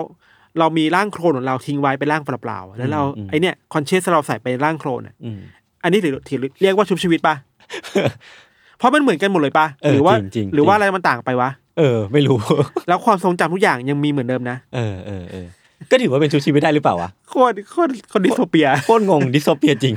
[0.59, 5.39] เรามีร่างโคลนของเราทิ้งไว้เป็นร่างเปล่าๆแล้วเราอืม ไอเนี้ย conscious เราใส่ไปร่างโคลนอะอืม
[5.83, 7.35] อันนี้ถือถือเรียกว่าชุบชีวิตปะ
[8.77, 12.37] เพราะมันเหมือนกันหมดเลยปะเออหรือว่า จริงๆ หรือว่าจริงอะไรมันต่างไปวะ เออ ไม่รู้
[12.87, 15.47] แล้วความทรงจำทุกอย่างยังมีเหมือนเดิมนะ เออเออเออ
[15.91, 19.95] ก็ถือว่าเป็นชุบชีวิตได้หรือเปล่าวะโคตรโคตรโคน dystopia โคตรงง dystopia จริง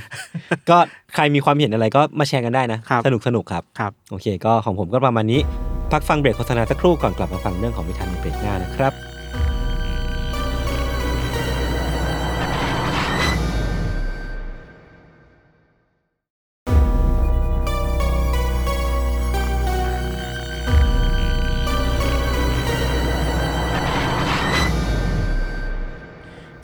[0.70, 0.79] ก็
[1.14, 5.40] ใครมีความเห็นอะไรก็มาแชร์กันได้นะครับสนุกสนุกครับครับ โอเค ก็ของผมก็ประมาณนี้
[5.92, 9.16] พักฟังเบรกโฆษณาสักครู่ก่อนกลับมาฟังเรื่องของนิทานในเบรกหน้านะครับ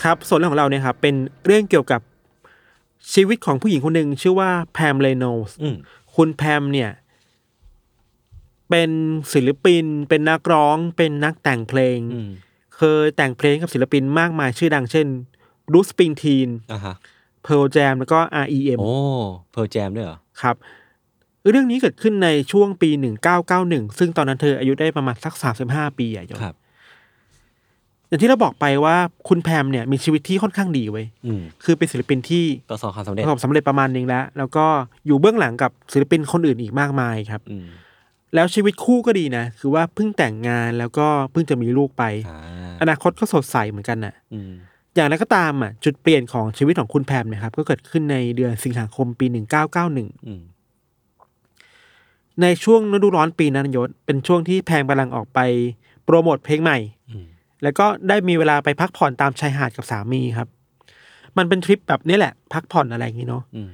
[0.03, 1.15] ครับส่วนเรื่องของเราเนี่ยครับเป็น
[1.47, 2.01] เรื่องเกี่ยวกับ
[3.15, 5.77] ชีวิตของผู้หญิงคนหนึ่งชื่อว่า Pam Reynolds อืม
[6.15, 6.91] คุณแพมเนี่ย
[8.71, 8.91] เป็น
[9.33, 12.31] ศิลปิน เป็นนักร้อง เป็นนักแต่งเพลงอืม
[12.77, 15.07] เคยแต่งเพลงกับศิลปินมากมายชื่อดังเช่น
[15.73, 16.95] Bruce Springsteen อะฮะ
[17.43, 18.79] เพ r l แจมแล้วก็ R.E.M.
[18.81, 18.95] โอ้
[19.53, 20.57] Pearl Jam ด้วยเหรอ ครับ
[21.51, 22.91] เรื่องนี้เกิดขึ้นในช่วงปี
[23.45, 25.35] 1991 ซึ่งตอนนั้นเธออายุได้ประมาณสัก
[25.67, 26.55] 35 ปีอะโยมครับ
[28.13, 28.97] อย่างที่เราบอกไปว่า
[29.29, 34.67] คุณแพมเนี่ยมีชีวิตที่ค่อนข้างดีเว้ยอืมคือเป็นศิลปินที่ประสบความสำปเร็จระสบสำเร็จประมาณนึงแล้ว แล้วก็
[35.07, 37.67] อยู่เบื้องหลังกับศิลปินคนอื่นอีกมากมายครับอืม
[38.35, 42.39] แล้วชีวิตคู่ก็ดีนะ คือว่าเพิ่งแต่งงานแล้วก็เพิ่งจะมีลูกไปอ่า
[42.83, 44.53] อนาคตก็สดใสเหมือนกันน่ะอืม
[44.95, 49.27] อย่างไรก็ตามอะจุดเปลี่ยนของชีวิตของคุณแพมเนะครับ ก็เกิดขึ้นในเดือนสิงหาคมปี
[49.77, 50.43] 1991อืม
[52.43, 55.39] ในช่วงฤดูร้อนปีนั้นยศเป็นช่วงที่แพมกำลังออกไป
[56.05, 56.79] โปรโมทเพลงใหม่
[57.11, 57.27] อืม
[57.63, 60.49] แล้วก็ได้มีเวลาไปพักผ่อนตามชายหาดกับสามีครับ
[61.39, 63.71] มันเป็นทริปแบบนี้แหละ พักผ่อนอะไรอย่างนี้เนาะอืม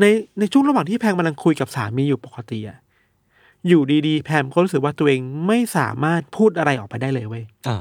[0.00, 0.04] ใน
[0.38, 2.78] ในช่วงระหว่างที่แพมกำลังคุยกับสามีอยู่ปกติอะ
[3.68, 7.76] อยู่ดีๆ แพมก็รู้สึกว่าตัวเองไม่สามารถพูดอะไรออกไปได้เลยเว้ยอ่า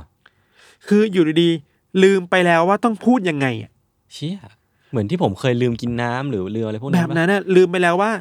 [0.88, 3.72] คืออยู่ดีๆ ลืมไปแล้วว่าต้องพูดยังไงอะ
[4.14, 4.38] เชี่ย
[4.92, 8.12] เหมือนที่ผมเคยลืมกินน้ำหรือลืมอะไรพวกแบนั้นบปะนั้นน่ะลืมไปแล้วว่า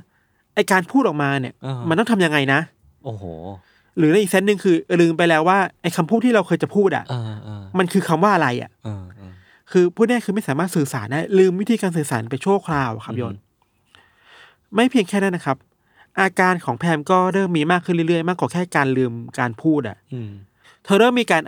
[0.54, 2.60] ไอการพูดออกมาเนี่ยอ่ามัมันต้องทำยังไงนะ
[3.04, 3.24] โอ้โห
[4.00, 9.32] หรือในอีกเซนส์หนึ่งคือลืมไปแล้วว่าไอคำพูดที่เราเคยจะพูดอะอ่าอ่ามันคือคำว่าอะไรอะอ่าอ่า
[9.70, 13.36] คือพูดง่ายๆคือไม่สามารถสื่อสารได้ลืมวิธีการสื่อสารไปชั่วคราวอะครับอืมโยน
[14.74, 15.56] ไม่เพียงแค่นั้นนะครับ
[16.20, 20.30] อาการของแพมก็เริ่มมีมากขึ้นเรื่อยๆ มากกว่าแค่การลืมการพูดอะอืม
[20.84, 21.42] เธอเริ่มมีการ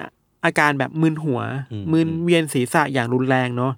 [0.44, 1.40] อาการแบบมึนหัว
[1.72, 3.72] อืมมึนเวียนศีรษะอย่างรุนแรงเนาะ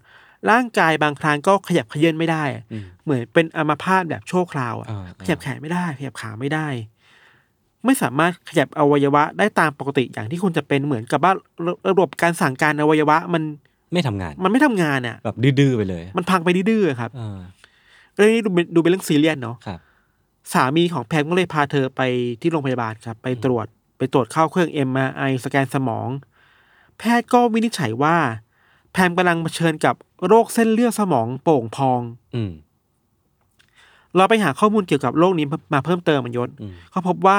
[0.51, 6.67] ร่างกายบางครั้งก็ขยับเขยื้อนไม่ได้อืมเหมือนเป็นอัมาพาตแบบชั่วคราวอะอ่าขยับแขนไม่ได้ ขยับขาไม่ได้
[7.85, 11.33] ไม่สามารถขยับอวัยวะได้ตามปกติอย่างที่ควรจะเป็นเหมือนกับว่า
[11.67, 13.43] ระระบบการสั่งการอวัยวะมัน
[13.93, 17.39] ไม่ทำงาน มันไม่ทำงานอะแบบดื้อๆไปเลย มันพังไปดื้อๆครับอ่า
[18.17, 19.79] เรื่องนี้ดูเป็นดูเป็นเรื่องซีเรียสเนาะครับ
[20.53, 22.01] สามีของแพมก็เลยพาเธอไป
[22.41, 23.67] ที่โรงพยาบาลครับ ไปตรวจ
[23.99, 26.09] ไปตรวจเข้าเครื่อง MRI สแกนสมอง
[26.99, 28.17] แพทย์ก็วินิจฉัยว่า
[28.93, 29.95] แพมกำลังเผชิญกับ
[30.27, 32.01] โรคเส้นเลือดสมองโป่งพอง
[32.35, 32.53] อืม
[34.17, 37.37] เราไปหาข้อมูลเกี่ยวกับโรคนี้มาเพิ่มเติมมันยศอืมเขาพบว่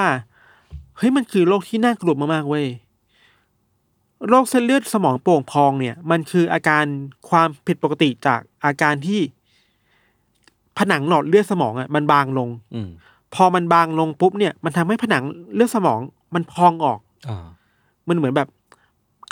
[0.96, 2.66] เฮ้ยมันคือโรคที่น่ากลัวมากๆเว้ย
[4.28, 6.84] โรคเส้นเลือดสมองโป่งพองเนี่ย มันคืออาการ
[7.28, 9.20] ความผิดปกติจากอาการที่
[10.78, 12.90] ผนังหลอดเลือดสมองอะมันบางลงอืม
[13.34, 15.22] พอมันบางลงปุ๊บเนี่ย มันทำให้ผนัง
[15.54, 16.00] เลือดสมอง
[16.34, 17.46] มันพองออกอ่า
[18.08, 18.48] มันเหมือนแบบ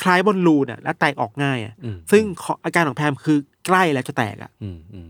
[0.02, 5.08] คล้ายบอลลูนอะ แล้วแตกออกง่ายอะอืมซึ่งขออาการของแพมคือใกล้แล้วจะแตกอะอืมอืม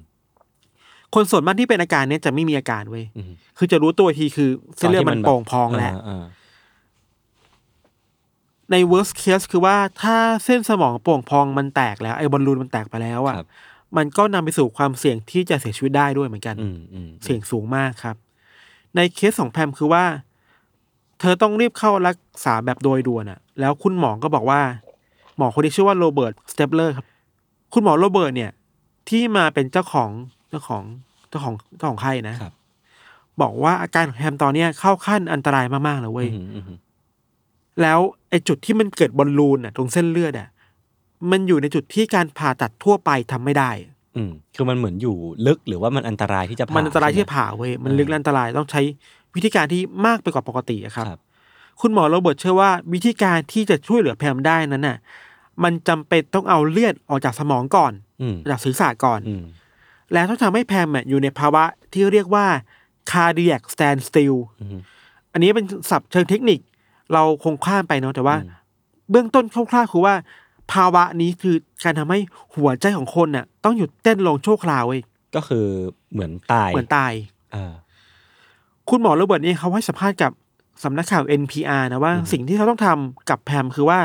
[1.15, 6.25] คนส่วนมากที่เป็นอาการเนี้ยจะไม่มีอาการเว้ยอืมคือจะรู้ตัวอีกทีคือเส้นเลือดมันโป่งพองแล้วาอ่า
[8.71, 13.49] ใน worst case คือว่าถ้าเส้นสมองโป่งพองมันแตกแล้วไอ้บอลลูนมันแตกไปแล้วอะครับ
[13.97, 18.17] มันก็นำไปสู่ความเสี่ยงที่จะเสียชีวิตได้ด้วยเหมือนกัน อืมอืมเสี่ยงสูงมากครับ
[18.97, 20.05] ในเคสของแพมคือว่า
[21.21, 24.61] เธอต้องรีบเข้ารักษาแบบโดยด่วนอะแล้วคุณหมอก็บอกว่า
[25.37, 27.07] หมอคนที่ชื่อว่า Robert Spetzler ครับ
[27.73, 28.51] คุณหมอโรเบิร์ตเนี่ย
[29.09, 30.11] ที่มาเป็นเจ้าของ
[30.51, 30.83] เจ้าของ
[31.29, 32.53] เจ้าของเจ้าของไข้นะครับ
[33.41, 36.79] บอกว่าอาการของแพมตอนเนี้ยเข้าขั้นอันตรายมากๆเลยเว้ย อืมอืมอืม
[37.83, 37.99] แล้ว
[38.31, 40.49] ไอ้จุดที่มันเกิดบอลลูนอะตรงเส้นเลือดอะ
[41.31, 43.71] มันอยู่ในจุดที่การผ่าตัดทั่วไปทำไม่ได้
[44.17, 48.81] อืมคือมันเหมือนอยู่ลึกหรือว่ามันอันตรายที่จะผ่ามันอันตรายที่ใช่จะไหผ่าเว้ยมันอ่าลึกและอันตรายต้องใช้
[49.35, 51.21] วิธีการที่มากไปกว่าปกติอะครับครับ
[51.81, 54.99] คุณหมอโรเบิร์ตเชื่อว่าวิธีการที่จะช่วยเหลือแพมได้นั้นน่ะ
[55.63, 59.45] มันจำเป็นต้องเอาเลือดออกจากสมองก่อนอืมจากศีรษะก่อนอืม
[60.13, 62.47] แล้วต้องทำให้แพมอะอยู่ในภาวะที่เรียกว่า
[63.11, 64.81] cardiac standstill อืม
[65.33, 66.61] อันนี้เป็นศัพท์เชิงเทคนิค
[67.13, 68.51] เราคงข้ามไปเนาะแต่ว่าอืม
[69.11, 70.15] เบื้องต้นคร่าวๆคือว่า
[70.73, 72.19] ภาวะนี้คือการทำให้
[72.57, 75.01] หัวใจของคนน่ะ ต้องหยุดเต้นลงชั่วคราวเว้ย
[75.35, 75.67] ก็คือ
[76.13, 77.13] เหมือนตายเหมือนตาย
[77.55, 77.73] อ่า
[78.91, 80.33] คุณหมอโรเบิร์ตนี่เขาให้สัมภาษณ์กับ
[80.83, 83.99] สำนักข่าว NPR นะว่าอืมสิ่งที่เขาต้องทำกับแพมคือว่า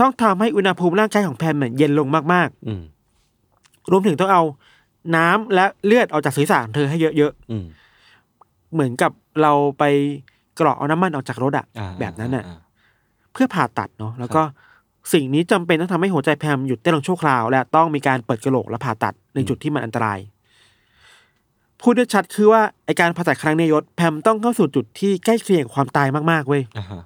[0.00, 4.42] ต้องทำให้อุณหภูมิร่างกายของแพมเนี่ยเย็นลงมากอืมๆรวมถึงต้องเอา
[5.16, 9.84] น้ำและเลือดออกจากศีรษะของเธอให้เยอะอืมๆเหมือนกับเราไป
[10.58, 12.58] กรอกเอาน้ำมันออกจากรถอะอ่าแบบนั้นอะอ่า
[13.32, 14.42] เพื่อผ่าตัดเนาะแล้วก็
[15.12, 20.18] สิ่งนี้จำเป็นต้องทำให้หัวใจแพมหยุดเต้นลงชั่วคราว และต้องมีการเปิดกระโหลกและผ่าตัดในจุดที่มันอันตราย
[21.82, 27.02] พูดได้ชัดคือว่าไอการผ่าตัดครั้งเนี้ยยศแพมต้องเข้าสู่จุดที่ใกล้เคียงกับความตายมากๆเว้ยอ่าฮะ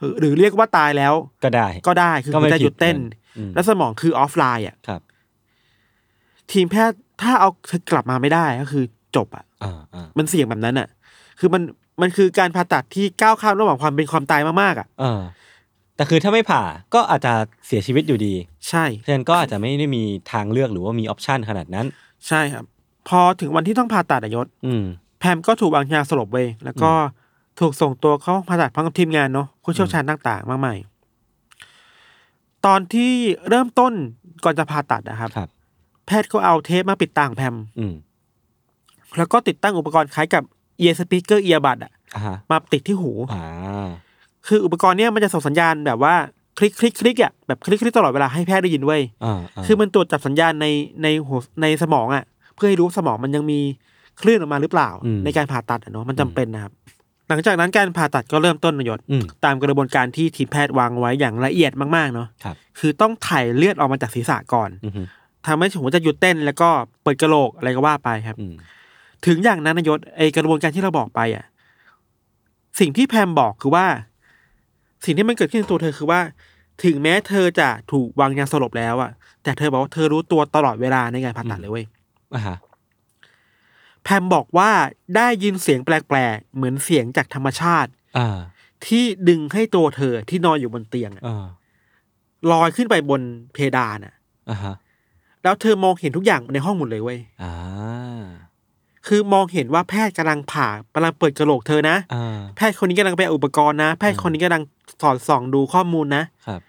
[0.00, 5.00] หรือหรือเรียกว่าตายแล้ว ก็ได้ ก็ได้คือก็หัไม่วใจหยุดเต้นผิดอืมและสมองคือออฟไลน์อะครับ
[6.52, 8.84] ทีมแพทย์ถ้าเอาเธอกลับมาไม่ได้ก็คือ
[9.16, 10.88] จบอะอ่าอ่ามันเสี่ยงแบบนั้นอะ
[11.38, 11.62] คือมัน
[12.02, 15.20] มันคือการผ่าตัดที่ก้าวข้ามระหว่างความเป็นความตายมากๆอะเออ
[15.96, 16.62] แต่คือถ้าไม่ผ่า
[16.94, 17.32] ก็อาจจะ
[17.66, 18.34] เสียชีวิตอยู่ดี
[18.68, 21.86] ใช่เพราะฉะนั้นก็อาจจะไม่ได้มีทางเลือกหรือว่ามีออปชันขนาดนั้น
[22.28, 22.64] ใช่ครับ
[23.08, 24.84] พอถึงวันที่ต้องผ่าตัดอะยศอืม
[25.18, 26.90] แพมก็ถูกวางยาสลบเว้ยแล้วก็
[27.60, 30.78] ถูกส่งตัวเข้าห้องผ่าตัดพร้อมกับทีมงานเนาะผู้เชี่ยวชาญต่างๆ มากมาย
[32.66, 33.12] ตอนที่
[33.48, 33.92] เริ่มต้น
[34.44, 35.48] ก่อนจะผ่าตัดนะครับ ครับ
[36.06, 37.94] แพทย์ก็เอาเทปมาปิดตาของแพม อืม
[39.16, 40.42] แล้วก็ติดตั้งอุปกรณ์คล้ายกับ
[40.78, 43.88] ear speaker earbud อะอ่าฮะมาติดที่หูอ่า
[44.46, 46.14] คืออุปกรณ์เนี้ยมันจะส่งสัญญาณแบบว่า
[46.58, 50.66] คลิกคลิกคลิกอะแบบคลิกคลิกตลอดเวลาให้แพทย์ได้ยินเว้ยอ่าคือมันตรวจจับสัญญาณใน
[51.02, 53.60] ในหัวในสมองอะเพื่อให้รู้ว่าสมองมันยังมี
[54.20, 56.72] คลื่นออกมาหรือเปล่าอืมในการผ่าตัดอะเนาะมันจำเป็นนะครับ
[57.28, 65.02] หลังจากนั้นการผ่าตัดก็เริ่มต้นนะยศอืมตามกระบวนการที่ทีมแพทย์วางไว้อย่างละเอียดมากๆเนาะครับคือต้องถ่ายเลือดออกมาจากศีรษะก่อนอืมฮึ
[65.46, 66.68] ทำให้หัวใจหยุดเต้นแล้วก็
[67.02, 68.54] เปิดกระโหลกอะไรก็ว่าไปครับอืม
[69.26, 71.44] ถึงอย่างนั้นนายศไอกระบวนการที่เราบอกไปอะ
[72.80, 73.86] สิ่งที่แพมบอกคือว่า
[75.04, 76.20] สิ่งที่มันเกิดขึ้นในตัวเธอคือว่า
[76.84, 79.10] ถึงแม้เธอจะถูกวางยาสลบแล้วอะ
[79.42, 81.86] แต่เธอบอกว่าเธอรู้ตัวตลอดเวลาในการผ่าตัดเลยเว้ย
[82.34, 82.56] อ่าฮะ
[84.02, 84.70] แพมบอกว่า
[85.16, 88.38] ได้ยินเสียงแปลกๆเหมือนเสียงจากธรรมชาติ อ่า
[88.86, 91.46] ที่ดึงให้ตัวเธอที่นอนอยู่บนเตียงอะอ่า
[92.52, 93.20] ลอยขึ้นไปบน
[93.52, 94.14] เพดานอะ
[94.50, 94.74] อ่าฮะ
[95.42, 97.52] แล้วเธอมองเห็นทุกอย่างในห้องหมดเลยเว้ยอ่า
[99.06, 104.62] คือมองเห็นว่าแพทย์กำลังผ่ากำลังเปิดกระโหลกเธอนะอ่าแพทย์คนนี้กำลังไปเอาอุปกรณ์นะ แพทย์คนนี้กำลัง
[105.02, 106.60] สอดส่องดูข้อมูลนะครับ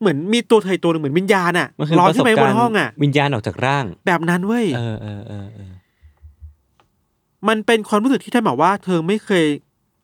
[0.00, 5.72] เหมือนมีตัวเธอตัวหนึ่งเหมือนวิญญาณอะมันคือลอยประขึ้สนบไปบการนณ์ห้องอะวิญญาณออกจากร่าง แบบนั้นเว้ยเออเออเออเออ
[7.48, 9.44] มันเป็นความรู้สึกที่เธอบอกว่า เธอไม่เคย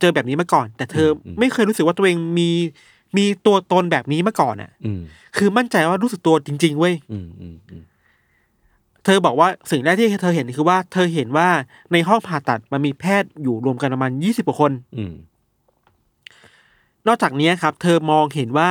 [0.01, 2.51] เจอแบบนี้มาก่อน แต่เธออมไม่เคยรู้สึกว่าตัวเองมี
[3.17, 5.01] มีตัวตนแบบนี้มาก่อนอะอืม
[5.37, 11.49] คือมั่นใจว่ารู้สึกตัวจริง ๆ เว้ยอืมอืมอืมเธอบอกว่าสิ่งแรกที่เธอเห็นคือว่า เธอเห็นว่า
[11.93, 15.15] ในห้องผ่าตัดมันมีแพทย์อยู่รวมกันประมาณยี่สิบกว่าคนอืม
[17.07, 18.71] นอกจากนี้ครับ เธอมองเห็นว่า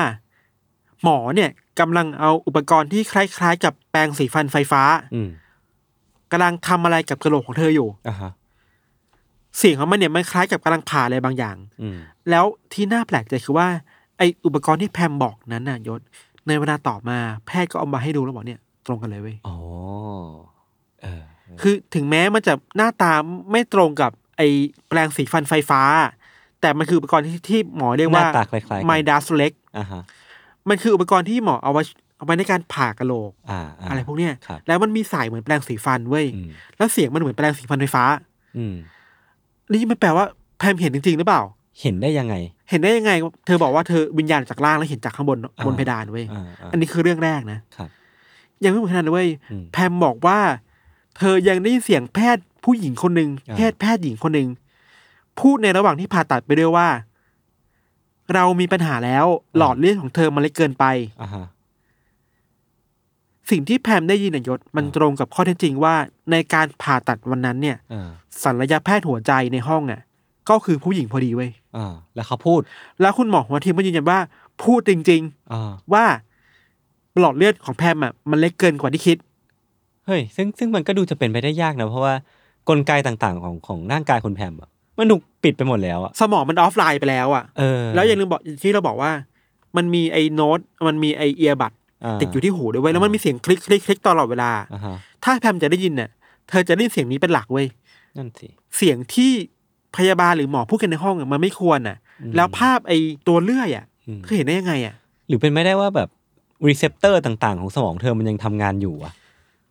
[1.03, 4.83] หมอเนี่ยกำลังเอาอุปกรณ์ที่คล้าย ๆ กับแปรงสีฟันไฟฟ้า
[5.15, 5.29] อืม
[6.31, 8.31] กำลังทำอะไรกับกระโหลกของเธออยู่อ่าฮะ
[9.57, 11.97] เสียงของมันเนี่ยมันคล้ายกับกำลังผ่าอะไรบางอย่างอืม
[12.29, 13.67] แล้วที่น่าแปลกใจคือว่า
[14.17, 16.01] ไออุปกรณ์ที่แพมบอกนั้นน่ะยศ
[16.47, 19.57] ในเวลาต่อมาแพทย์ก็เอามาให้ดูแล้วบอกเนี่ยต รงกันเลยเว้ยอ๋อ
[21.01, 21.21] เออ
[21.61, 23.13] คือถึงแม้มันจะหน้าตา
[23.51, 24.41] ไม่ตรงกับไอ
[24.87, 25.81] แปรงสีฟันไฟฟ้า
[26.61, 30.01] แต่มันคืออุปกรณ์ที่ที่หมอเรียกหน้าว่าตาคล้ายๆกันไมดัสเล็กอ่าฮะ
[30.69, 31.83] มันคืออุปกรณ์ที่หมอเอาไว้
[32.17, 38.03] เอาไว้ในการผ่ากระโหลกอ่าาอะไรพวกเนี้ยครับแล้วมันมีสายเหมือนแปรงสีฟันเว้ยอืม แล้วเสียงมันเหมือนแปรงสีฟันไฟฟ้า
[38.57, 38.75] อืม
[39.71, 40.25] นี่มันแปลว่า
[40.59, 41.41] แพมเห็นจริงๆหรือเปล่า
[41.81, 42.35] เห็นได้ยังไง
[42.69, 43.11] เห็นได้ยังไง
[43.45, 47.89] เธอบอกว่าเธอวิญญาณจากล่างแล้วเห็นจากข้างบนอ่าบนเพดานเว้ยอ่าอ่าอันนี้คือเรื่องแรกนะครับ
[48.63, 50.39] ยังไม่หมดแค่นั้นเว้ยอืมแพมบอกว่า
[51.17, 54.49] เธอยังได้ยินเสียงแพทย์ผู้หญิงคนหนึ่งอ่าแพทย์แพทย์หญิงคนหนึ่ง
[55.39, 56.87] พูดในระหว่างที่ผ่าตัดไปด้วยว่า
[58.33, 59.25] เรามีปัญหาแล้ว
[59.57, 60.85] หลอดเลือดของเธอมันเล็กเกินไป
[61.21, 61.45] อ่าฮะ
[63.49, 65.95] สิ่งที่แพมได้ยินนยศมันอ่าตรงกับข้อเท็จจริงว่า
[66.31, 68.09] ในการผ่าตัดวันนั้นเนี่ยอ่า
[68.43, 70.01] ศัลยแพทย์หัวใจในห้องอะ
[70.49, 72.61] ก็คือผู้หญิงพอดีเว้ยอ่าแล้วเขาพูด
[73.01, 74.19] แล้วคุณหมอหัวทีมก็ยืนยันว่า
[74.63, 75.21] พูดจริง
[75.53, 76.05] อ่าๆว่า
[77.21, 79.17] หลอดเลือดของแพมอะมันเล็กเกินกว่าที่คิด
[80.07, 82.13] เฮ้ย ซึ่งซึ่งมันก็ดูจะเป็นไปได้ยากนะ เพราะว่า
[82.69, 89.11] กลไกต่างๆของของร่างกายคุณแพมอะมันถูกปิดไปหมดแล้วอะสมองมันออฟไลน์ไปแล้วอะเออแล้วอย่าลืมบอกที่เราบอกว่า
[89.77, 96.09] มันมีไอ้โน้ตมันมีไอ้ earbud อะติดอยู่ที่หูด้วยเว้ยแล้วมันมีเสียงคลิกคลิกคลิกตลอดเวลาอ่าฮะถ้าแพมจะได้ยินเนี่ย
[96.49, 97.67] เธอจะได้ยินเสียงนี้เป็นหลักเว้ย
[98.17, 98.47] นั่นสิ
[98.77, 99.31] เสียงที่
[99.97, 101.97] พยาบาลหรือหมอพูดกันในห้องอะมันไม่ควรอะ
[102.35, 102.93] แล้วภาพไอ
[103.27, 104.95] ตัวเลื่อยอะอืมเคยเห็นได้ยังไงอะ
[105.27, 106.09] หรือเป็นไปได้ว่าแบบ
[106.67, 109.13] receptor ต่างๆ ของสมองเธอมันยังทำงานอยู่อะ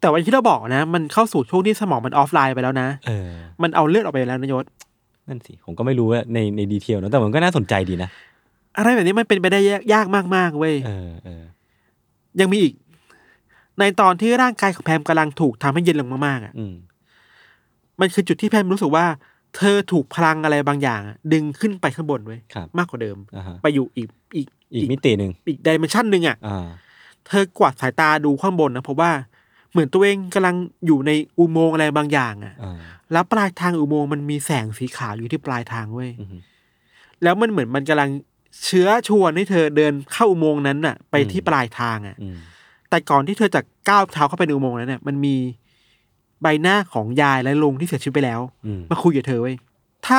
[0.00, 3.28] แต่วันที่เราบอกนะ มันเข้าสู่ช่วงที่สมองมันออฟไลน์ไปแล้วนะเออ
[3.62, 4.64] มันเอาเลือดออกไปแล้วนะยศ
[5.28, 8.10] นั่นสิ ผมก็ไม่รู้ว่าในในดีเทลนะแต่มันก็น่าสนใจดีนะ
[8.76, 11.42] อะไรแบบนี้มันเป็นไปได้ยากยากมากๆเว้ยเออเออ
[12.40, 12.72] ยังมีอีก
[13.78, 16.74] ในตอนที่ร่างกายของแพมกำลังถูกทำให้เย็นลงมากๆอะอืม
[18.00, 19.06] มันคือจุดที่แพมรู้สึกว่า
[19.58, 26.66] เธอถูกพลังอะไรบางอย่างอะดึงขึ้นไปข้างบนเว้ยครับมากกว่าเดิม อ่าฮะ ไปอยู่อีกอีกอีกมิติหนึ่งอีกดิเมนชันหนึ่งอะ อ่า
[27.26, 29.10] เธอกวาดสายตาดูข้างบนนะเพราะว่า
[29.70, 30.56] เหมือนตัวเองกำลัง
[30.86, 32.78] อยู่ในอุโมงค์อะไรบางอย่างอะ อ่า
[33.12, 36.28] แล้วปลายทางอุโมงค์มันมีแสงสีขาวอยู่ที่ปลายทางเว้ย อืม
[37.22, 38.10] แล้วมันเหมือนมันกำลัง
[38.64, 42.36] เชื้อชวนให้เธอเดินเข้าอุโมงค์นั้นน่ะ ไปอืมที่ปลายทางอะ อืม
[42.90, 45.34] แต่ก่อนที่เธอจะก้าวเท้าเข้าไปในอุโมงค์นั้นเนี่ยมันมี
[46.42, 49.56] ใบหน้าของยายและลุงที่เสียชีวิตไปแล้ว อืม มาคุยกับเธอเว้ย
[50.06, 50.18] ถ้า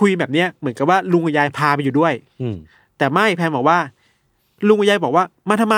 [0.00, 2.12] คุยแบบเนี้ยเหมือนกับว่าลุงกับยายพาไปอยู่ด้วย
[2.42, 2.56] อืม
[2.98, 3.78] แต่ไม่แพนบอกว่า
[4.68, 5.76] ลุงกับยายบอกว่ามาทำไม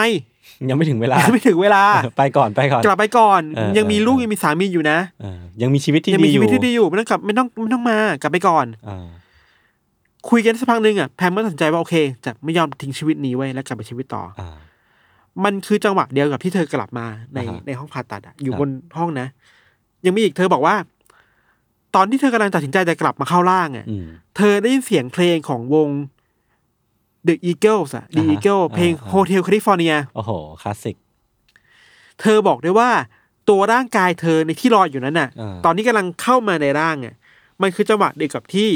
[0.70, 1.84] ยังไม่ถึงเวลา ยังไม่ถึงเวลา
[2.18, 9.06] ไปก่อนไปก่อน กลับไปก่อน เออยังมีเออลูกเออ ยังมีสามีอยู่นะเออยังมีชีวิตที่ยังดีมีอชียู่วิตที่ดีอยู่ไม่ต้องกลับไม่ต้องไม่ต้องมากลับไปก่อน อ่า
[10.30, 14.48] คุยกันสักพักหนึ่งอะแพมก็ตัดสินใจว่าโอเค จะไม่ยอมทิ้งชีวิตนี้ไว้แล้วกลับไปชีวิตต่อ อ่า
[15.44, 19.26] มันคือจังหวะเดียวกับที่เธอกลับมาในอ่าฮะในห้องผ่าตัดอะอยู่ครับ บนห้องนะ
[20.04, 20.76] ยังมีอีกเธอบอกว่า
[21.94, 25.88] ตอนที่เธอกำลังตัดสินใจจะกลับมาเข้าร่างอะอืมเธอได้ยินเสียงเพลงของวง
[27.28, 30.30] The Eagles อะ The อ่าฮะ Eagles เพลงอ่าฮะ Hotel California โอ้โห
[30.62, 30.96] คลาสสิก
[32.20, 32.90] เธอบอกได้ว่า
[33.48, 37.14] ตัวร่างกายเธอในที่ลอยอยู่นั้นน่ะอ่าตอนนี้กำลังเข้ามาในร่างอะ
[37.62, 38.68] มันคือจังหวะเดียวกับที่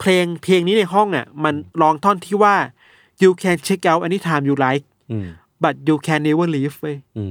[0.00, 2.56] เพลงเพลงนี้ในห้องอะ มันร้องท่อนที่ว่า
[3.22, 4.84] you can check out anytime you like
[5.54, 7.24] อืม but you can never leave เว้ยอื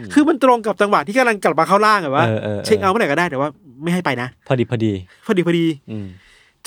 [0.00, 3.48] มคือมันตรงกับจังหวะที่กำลังกลับมาเข้าร่างอะว่าเออเออเออเช็คเอาท์เมื่อไหร่ก็ได้แต่ว่า
[3.82, 4.92] ไม่ให้ไปนะ พอดีพอดี
[5.26, 6.06] พอดีพอดีอืม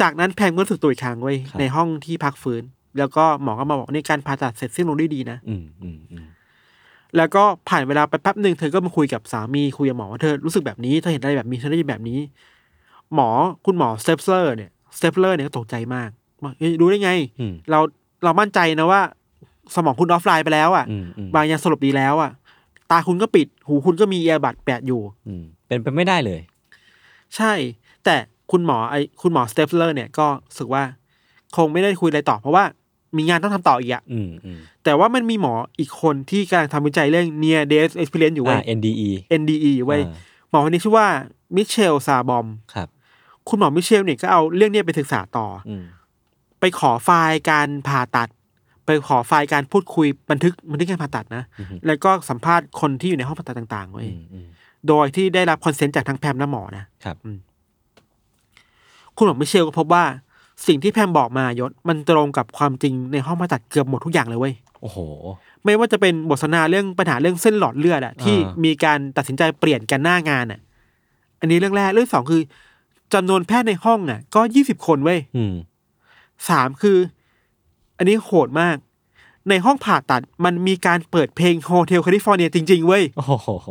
[0.01, 2.63] จากนั้นแพมก็รู้สึกตัวอีกครั้งเว้ยครับในห้องที่พักฟื้น
[2.97, 6.25] แล้วก็หมอก็มาบอกว่าการผ่าตัดเสร็จสิ้นลงด้วยดีนะอืมอืมอืม
[7.17, 12.19] แล้วก็ผ่านเวลาไปแป๊บหนึ่งเธอก็มาคุยกับสามีคุยกับหมอว่าเธอรู้สึกแบบนี้เธอเห็นอะไรแบบนี้เธอได้ยินแบบนี้
[13.15, 13.29] หมอ
[13.65, 16.09] คุณหมอ Spetzler เนี่ย Spetzler เนี่ยก็ตกใจมาก
[16.43, 17.79] ว่าเอ้ยรู้ได้ไงอืมเรา
[18.23, 19.01] เรามั่นใจนะว่า
[19.75, 22.31] สมองคุณออฟไลน์ไปแล้วอะอืมอืมบางอย่างสลบดีแล้วอะ
[22.91, 26.41] ตาคุณก็ปิด หูคุณก็มี earbud แปะอยู่อืมเป็นไปไม่ได้เลย
[27.35, 27.53] ใช่
[28.05, 28.15] แต่
[28.51, 30.83] คุณหมอไอคุณหมอสเตปเลอร์เนี่ยก็รู้สึกว่า
[31.55, 32.63] คงไม่ได้คุยอะไรต่อ เพราะว่า
[33.17, 39.09] มีงานต้องทำต่ออีกอะอืมอืมแต่ว่ามันมีหมออีกคนที่กำลังทำวิจัยเรื่อง near death experience อยู่เว้อ่าย NDE
[39.41, 40.13] NDE อยู่เว้ยอ่า
[40.49, 41.07] หมอคนนี้ชื่อว่า
[41.55, 42.87] มิเชลซาบอมครับ
[43.49, 45.83] คุณหมอมิเชลเนี่ยก็เอาเรื่องเนี้ยไปศึกษาต่ออืม
[46.59, 48.29] ไปขอไฟล์การผ่าตัด
[48.85, 54.47] ไปขอไฟล์การพูดคุยบันทึกบันทึกการผ่าตัดนะอืมแล้วก็สัมภาษณ์คนที่อยู่ในห้องผ่าตัดต่างๆเว้ยอืมอืม
[54.87, 57.15] โดยที่ได้รับคอนเซนต์จากทั้งแพมและหมอนะครับ
[59.17, 60.03] คุณหมอมิเชลก็พบว่า
[60.67, 64.97] สิ่งที่แพมบอกมายศมันตรงกับความจริงในห้องผ่าตัดเกือบหมดทุกอย่างเลยเว้ยโอ้โห
[65.65, 70.59] ไม่ว่าจะเป็นบทสนทนาเรื่องปัญหาเรื่องเส้นหลอดเลือดอะที่อ่ามีมีการตัดสินใจเปลี่ยนกันหน้างานอะ
[71.39, 72.41] อันนี้เรื่องแรกเรื่องสองคือ
[73.13, 75.53] จำนวนแพทย์ในห้องอะก็ยี่สิบคนเว้ยอืม
[76.49, 76.97] สามคือ
[78.03, 78.77] อันนี้โหดมาก
[79.49, 83.69] ในห้องผ่าตัดมันมีการเปิดเพลง Hotel California จริง ๆ เว้ย โอ้โห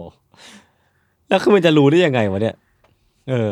[1.29, 2.57] แล้วคือมันจะรู้ได้ยังไงวะเนี่ย
[3.29, 3.51] เออ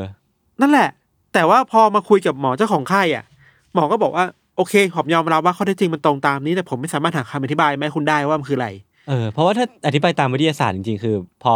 [0.61, 0.89] นั่นแหละ
[1.35, 3.25] แต่ว่าพอมาคุยกับหมอเจ้าของไข้อะ
[3.75, 4.25] หมอก็บอกว่า
[4.57, 8.69] โอเคผมยอมรับว่าข้อเท็จจริงมันตรงตามนี้ แต่ผมไม่สามารถหาคำอธิบายมาให้คุณได้ว่ามันคืออะไร
[9.09, 11.55] เออ เพราะว่าถ้าอธิบายตามวิทยาศาสตร์จริงๆ คือ พอ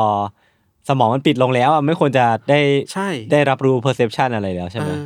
[0.88, 2.60] สมองมันปิดลงแล้วอะไม่ควรจะได้
[2.92, 5.04] ใช่ได้รับรู้ perception อะไรแล้วใช่ไหมเออ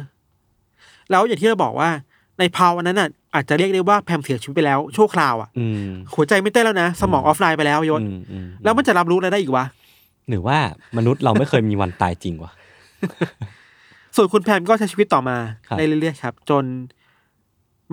[1.11, 1.91] แล้วอย่างที่เราบอกว่า
[2.39, 9.65] ในภาวะนั้นน่ะ อาจจะเรียกได้ว่าแพมเสียชีวิตไปแล้วชั่วคราวอะอืมหัวใจไม่เต้นแล้วนะ สมองออฟไลน์ไปแล้วยศอืมอืมแล้วมันจะรับรู้อะไรได้อีกวะ
[10.29, 10.59] หรือว่า
[10.97, 12.51] มนุษย์เราไม่เคยมีวันตายจริงวะ
[14.17, 16.65] ส่วนคุณแพมก็ใช้ชีวิตต่อมาครับได้เรื่อยๆครับ จน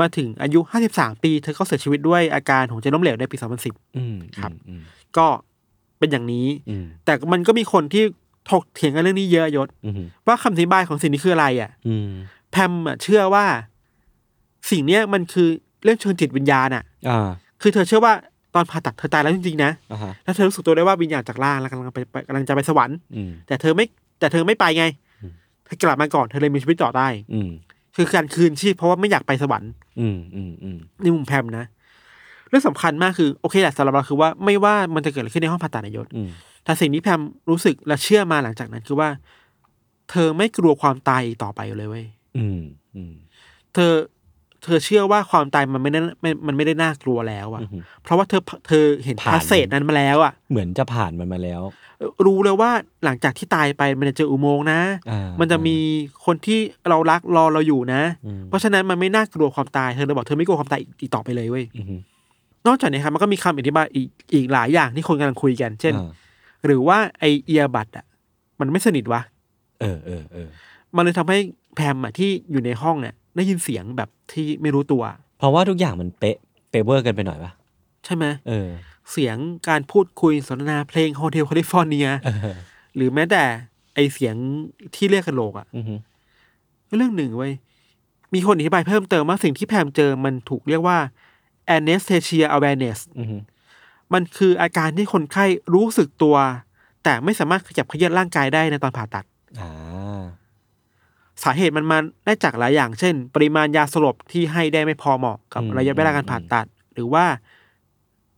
[0.01, 0.59] มาถึงอายุ
[0.91, 3.35] 53 ปี เธอก็เสียชีวิตด้วยอาการหัวใจล้มเหลวในปี
[3.67, 4.81] 2010อืมครับอืม
[5.17, 5.27] ก็
[5.99, 8.03] เป็นอย่างนี้อืมแต่มันก็มีคนที่
[8.51, 9.93] ถกเถียงกันเรื่องนี้เยอะยศอืม
[10.27, 12.09] ว่าคำอธิบายของสิ่งนี้คืออะไรอะอืม
[12.51, 13.45] แพมอะเชื่อว่า
[14.69, 15.49] สิ่งเนี้ยมันคือ
[15.83, 17.29] เรื่องเชิงจิตวิญญาณอะอ่า
[17.61, 18.13] คือเธอเชื่อว่า
[18.55, 23.85] ตอนผ่าตัดเธอตายแล้วจริงๆนะอ่าฮะแล้วเธอรู้สึกตัวได้ว่าวิญญาณจากล่างแล้วกำลังไปไปกำลังจะไปสวรรค์ อืม แต่เธอไม่
[24.19, 24.85] แต่เธอไม่ไปไง
[25.21, 25.31] อืม
[25.65, 27.49] เธอกลับมาก่อนเธอเลยมีชีวิตต่อได้ อืม
[27.95, 31.65] คือการคืนชีพเพราะว่าไม่อยากไปสวรรค์อืมอืมอืมในมุมแพมนะ
[32.49, 36.29] เรื่องสำคัญมากคือโอเคแหละสำหรับเราคือว่าไม่ว่ามันจะเกิดอะไรขึ้นในห้องผ่าตัดนายศอืม
[36.63, 39.09] แต่สิ่งที่แพมรู้สึกและเชื่อมาหลังจากนั้นคือว่า
[40.11, 42.05] เธอไม่กลัวความตายอีกต่อไปเลยเว้ย
[42.37, 42.61] อืม
[42.95, 43.13] อืม
[43.73, 43.91] เธอ
[44.65, 51.61] เธอเชื่อว่าความตายมันไม่ได้ไม่มันไม่ได้น่ากลัวแล้วอะอือหือเพราะว่าเธอเธอเห็นผ่านพาสเซจนั้นมาแล้วอะเหมือนจะผ่านมันมาแล้ว
[52.25, 52.71] รู้เลยว่า
[53.05, 54.79] หลังจากที่ตายไปมันจะเจออุโมงค์นะ
[55.11, 55.77] อ่ามันจะมี
[56.25, 56.59] คนที่
[56.89, 61.99] เรารักรอเราอยู่นะอืมเพราะฉะนั้นมันไม่น่ากลัวความตายเธอเลยบอกเธอไม่กลัวความตายอีกอีกต่อไปเลยเว้ยอือหือ
[62.67, 66.09] นอกจากนี้ครับมันก็มีคำอธิบายอีกอีกหลายอย่างที่คนกำลังคุยกัน เช่นอ่า
[66.65, 68.05] หรือว่าไอ earbud อะ
[68.59, 69.21] มันไม่สนิทวะ
[69.81, 70.47] เออเออเออ
[70.95, 71.37] มันเลยทำให้
[71.75, 75.03] แพมอะที่อยู่ในห้องเนี่ย ได้ยินเสียงแบบที่ไม่รู้ตัว
[75.37, 76.37] เพราะว่าทุกอย่างมันเป๊ะ
[76.69, 77.51] เป๊ะเวอร์กันไปหน่อยปะ
[78.05, 78.69] ใช่ไหมเออ
[79.11, 79.37] เสียง
[79.69, 82.55] การพูดคุยสนทนาเพลง Hotel California เออ
[82.95, 83.43] หรือแม้แต่
[83.95, 84.35] ไอเสียง
[84.95, 85.99] ที่เลื่อยกะโหลกอะอือหือ
[86.97, 87.53] เรื่องหนึ่งเว้ย
[88.33, 90.97] มีคนอธิบายเพิ่มเติมว่าสิ่งที่แพมเจอมันถูกเรียกว่า
[91.75, 93.41] anesthesia awareness อือหือ
[94.13, 96.35] มันคืออาการที่คนไข้รู้สึกตัว
[97.03, 99.25] แต่ไม่สามารถขยับเขยื้อนร่างกายได้ในตอนผ่าตัด
[99.59, 99.69] อ่า
[101.43, 107.25] สาเหตุมันมาได้จากหลายอย่าง เช่น ปริมาณยาสลบที่ให้ได้ไม่พอเหมาะกับอืมระยะเวลาการผ่าตัด หรือว่า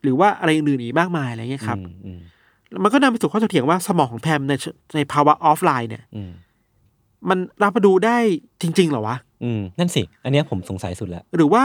[0.03, 2.19] หรือว่าอะไรอื่นๆอีกมากมายอะไรเงี้ยครับอืมอืม
[2.83, 4.53] มันก็นำไปสู่ข้อถกเถียงว่าสมองของแพมใน
[4.95, 6.31] ในภาวะออฟไลน์เนี่ยอืม
[7.29, 8.17] มันรับมาดูได้
[8.61, 11.63] จริง ๆ เหรอวะอืมนั่นสิ อันเนี้ยผมสงสัยสุดแล้ว หรือว่า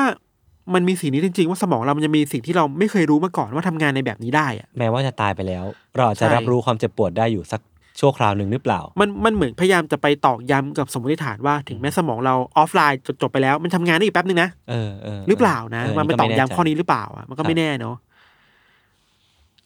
[0.75, 5.65] มันมีสิ่งนี้จริง ๆ ว่าสมองเรามันจะมีสิ่งที่เราไม่เคยรู้มาก่อนว่าทำงานในแบบนี้ได้อะแม้ว่าจะตายไปแล้ว
[5.97, 7.61] เราอาจจะใช่รับรู้ความเจ็บปวดได้อยู่สัก
[8.01, 17.97] ชั่วคราวหนึ่งหรือเปล่า มันมันเหมือนพยายามจะไปตอกย้ำกับสมมติฐานว่าถึงแม้สมองเราออฟไลน์จบจบไปแล้ว มันทำงานได้อีกแป๊บนึงนะเออเออหรือเปล่านะเมันไปตอกย้ำข้อนี้หรือเปล่าอะมันก็ไม่แน่เนาะ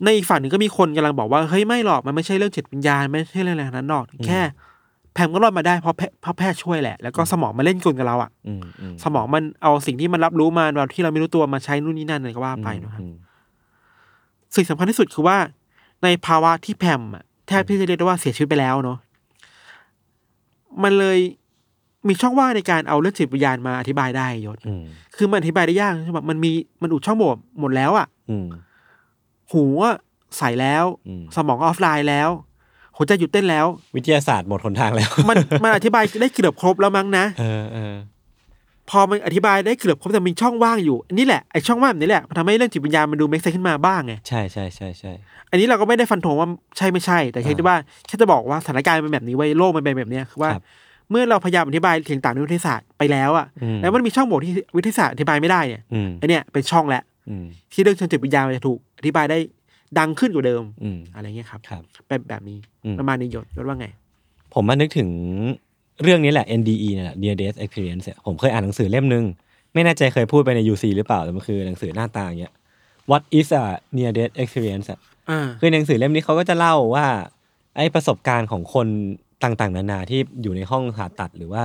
[0.05, 4.41] ในอีกฝั่งหนึ่งก็มีคนกำลังบอกว่าเฮ้ยไม่หรอกมันไม่ใช่เรื่องจิตวิญญาณไม่ใช่เรื่องอะไรทั้งนั้นหรอกแค่
[5.12, 13.14] แพมก็รอดมาได้เพราะแพเพราะแพทย์ช่วยแหละ แล้วก็สมองมาเล่นกลกับเราอะอืมอืมสมองมันเอาสิ่งที่มันรับรู้มาแบบที่เราไม่รู้ตัวมาใช้นู่นนี่นั่นอะไรก็ว่าไปนะครับอืม
[14.55, 15.37] สิ่งสำคัญที่สุดคือว่า
[16.03, 18.99] ในภาวะที่แพมอะ แทบที่จะเรียกได้ว่าเสียชีวิตไปแล้วเนาะ
[20.82, 21.18] มันเลย
[22.09, 24.84] มีช่องว่างในการเอาเรื่องจิตวิญญาณมาอธิบายได้ยศอืม
[25.16, 26.51] คือมันอธิบายได้ยากใช่ปะมันมี
[26.82, 27.30] มันอุดช่องโหว่
[27.61, 28.47] หมดแล้วอะอืม
[29.53, 29.97] หูอะ
[30.38, 32.30] ใส่แล้วอืมสมองออฟไลน์แล้ว
[32.97, 33.66] หัวใจหยุดเต้นแล้ว
[33.97, 37.94] วิทยาศาสตร์หมดหนทางแล้ว มันมันอธิบายได้เกือบครบแล้วมั้งนะเออเออ
[38.91, 45.12] พอมันอธิบายได้เกือบครบแต่มีช่องว่างอยู่อะนี่แหละไอช่องว่างแบบนี้แหละมันทำให้เรื่องจิตวิญญาณมันดู make sense ขึ้นมาบ้างไงใช่ใช่ใช่ใช่
[45.51, 47.76] อันนี้เราก็ไม่ได้ฟันธงว่าใช่ไม่ใช่ แต่แค่อ่าที่ว่า
[48.07, 50.62] แค่จะบอกว่าสถานการณ์เป็นแบบนี้เว้ยโลกมันเป็นแบบเนี้ยคือว่าครับ
[51.11, 59.39] เมื่อเราพยายามอธิบายสิ่งต่างในวิทยาศาสตร์ไปแล้วอะอืมแล้วมันมีช่องโหว่ที่วิทยาศาสตร์อธิบายไม่ได้เนี่ยอืมไอเนี่ยเป็นช่องแหละอืมที่เรื่องเชิงจิตวิญญาณมันจะถูกอธิบายได้
[59.99, 63.87] ดังขึ้นกว่าเดิมอืมอะไรเงี้ยครับครับเป็นแบบนี้อืมประมาณนี้ยศยศว่าไง
[64.55, 65.09] ผมมานึกถึง
[66.03, 69.24] เรื่องนี้แหละ NDE เนี่ยแหละ Near Death Experience เนี่ยผมเคยอ่านหนังสือเล่มหนึ่ง
[69.74, 72.55] ไม่แน่ใจเคยพูดไปใน UC หรือเปล่าแต่มันคือหนังสือหน้าตาอย่างเงี้ย
[73.11, 73.64] What is a
[73.97, 77.07] Near Death Experience อะอ่าคือในหนังสือเล่มนี้เขาก็จะเล่าว่า
[77.76, 78.86] ไอ้ประสบการณ์ของคน
[79.44, 81.62] ต่างๆ นานาที่อยู่ในห้องผ่าตัดหรือว่า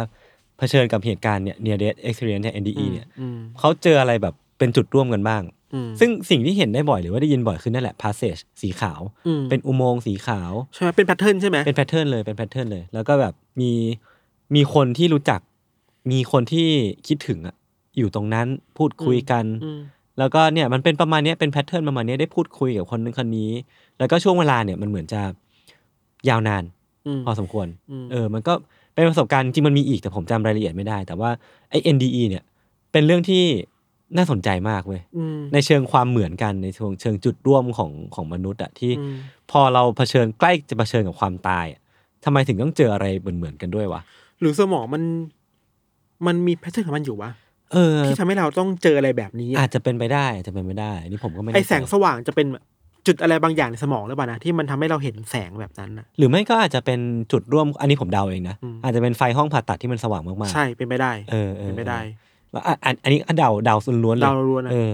[0.57, 12.67] เผชิญกับเหตุการณ์เนี่ย Near Death Experience เนี่ย NDE เนี่ยอืมเขาเจออะไรแบบเป็นจุดร่วมกันบ้างอืมซึ่งสิ่งที่เห็นได้บ่อยหรือว่าได้ยินบ่อยขึ้นนั่นแหละ passage สีขาวอืมเป็นอุโมงค์สีขาว ใช่ไหมเป็น pattern ใช่ไหมเป็น pattern เลยเป็น pattern
[12.71, 13.71] เลย แล้วก็แบบมี
[14.55, 15.39] มีคนที่รู้จัก
[16.11, 16.67] มีคนที่
[17.07, 17.55] คิดถึงอะ
[17.97, 18.47] อยู่ตรงนั้น
[18.77, 19.79] พูดคุยกันอืม
[20.19, 23.51] แล้วก็เนี่ยมันเป็นประมาณเนี้ยเป็น pattern ประมาณเนี้ยได้พูดคุยกับคนนึงคนนี้
[23.99, 25.21] แล้วก็ช่วงเวลาเนี่ยมันเหมือนจะ
[26.29, 26.63] ยาวนาน
[27.07, 28.53] อืมพอสมควรอืมเออ มันก็
[28.93, 31.29] เป็นประสบการณ์จริงๆมันมีอีกแต่ผมจำรายละเอียดไม่ได้ แต่ว่า
[31.69, 32.43] ไอ้ NDE เนี่ย
[32.91, 33.43] เป็นเรื่องที่
[34.17, 39.15] น่าสนใจมากเว้ยอืมในเชิงความเหมือนกันในเชิงเชิงจุดร่วมของของมนุษย์อะที่อืม
[39.51, 41.81] พอเราเผชิญใกล้จะเผชิญกับความตายอะ
[42.25, 44.01] ทำไมถึงต้องเจออะไรเหมือนเหมือนๆกันด้วยวะ
[44.41, 45.03] หรือสมองมัน
[46.27, 47.31] มันมีแพทเทิร์นของมันอยู่วะ
[47.73, 52.47] เออที่ทำให้เราต้องเจออะไรแบบนี้อาจจะเป็นไปได้อาจจะเป็นไปได้อันนี่ผมก็ไม่ไอน่ใจแสงสว่างจะเป็น
[53.07, 56.99] จุดอะไรบางอย่างในสมองหรือเปล่านะที่มันทำให้เราเห็นแสงแบบนั้นนะหรือไม่ก็อาจจะเป็น
[57.31, 61.99] จุดร่วมอันนี้ผมเดาเองนะอืมอาจจะเป็นไฟห้องผ่าตัดที่มันสว่างมากๆ ใช่เป็นไปได้เออเออเป็นไปได้
[62.51, 64.93] แล้วอะอันอันนี้เดาเดาล้วนๆเลยเดาล้วนๆนะเออ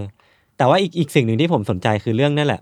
[0.58, 2.60] แต่ว่าอีกอีกสิ่งหนึ่งที่ผมสนใจคือเรื่องนั่นแหละ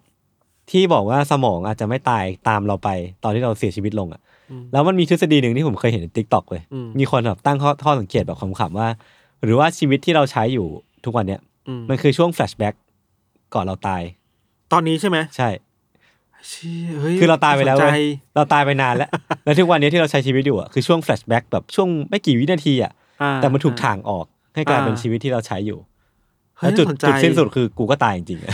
[0.71, 2.89] ที่บอกว่าสมองอาจจะไม่ตายตามเราไป
[3.23, 4.26] ตอนที่เราเสียชีวิตลงอะอืม
[4.73, 8.89] แล้วมันมีทฤษฎีหนึ่งที่ผมเคยเห็นใน TikTok เลยอืมมีคนแบบตั้งข้อข้อสังเกตแบบขำๆว่า
[9.45, 10.67] หรือว่าชีวิตที่เราใช้อยู่
[11.05, 12.75] ทุกวันเนี้ยอืมมันคือช่วง flashback
[13.55, 14.03] ก่อนเราตาย
[14.73, 15.49] ตอนนี้ใช่ไหมใช่
[16.49, 19.11] เชี่ยเฮ้ยคือเราตายไปแล้วสนใจเว้ยเราตายไปนานแล้ว
[19.45, 22.93] แล้วทุกวันนี้ที่เราใช้ชีวิตอยู่อะคือช่วง flashback แบบช่วงไม่กี่วินาทีอะ
[23.23, 25.95] อ่าแต่มันถูกถ่างออกให้กลายเป็นอ่าชีวิตที่เราใช้อยู่เฮ้ย
[26.61, 28.51] แล้วจุดน่าสนใจจุดสิ้นสุดคือกูก็ตายจริงๆอะ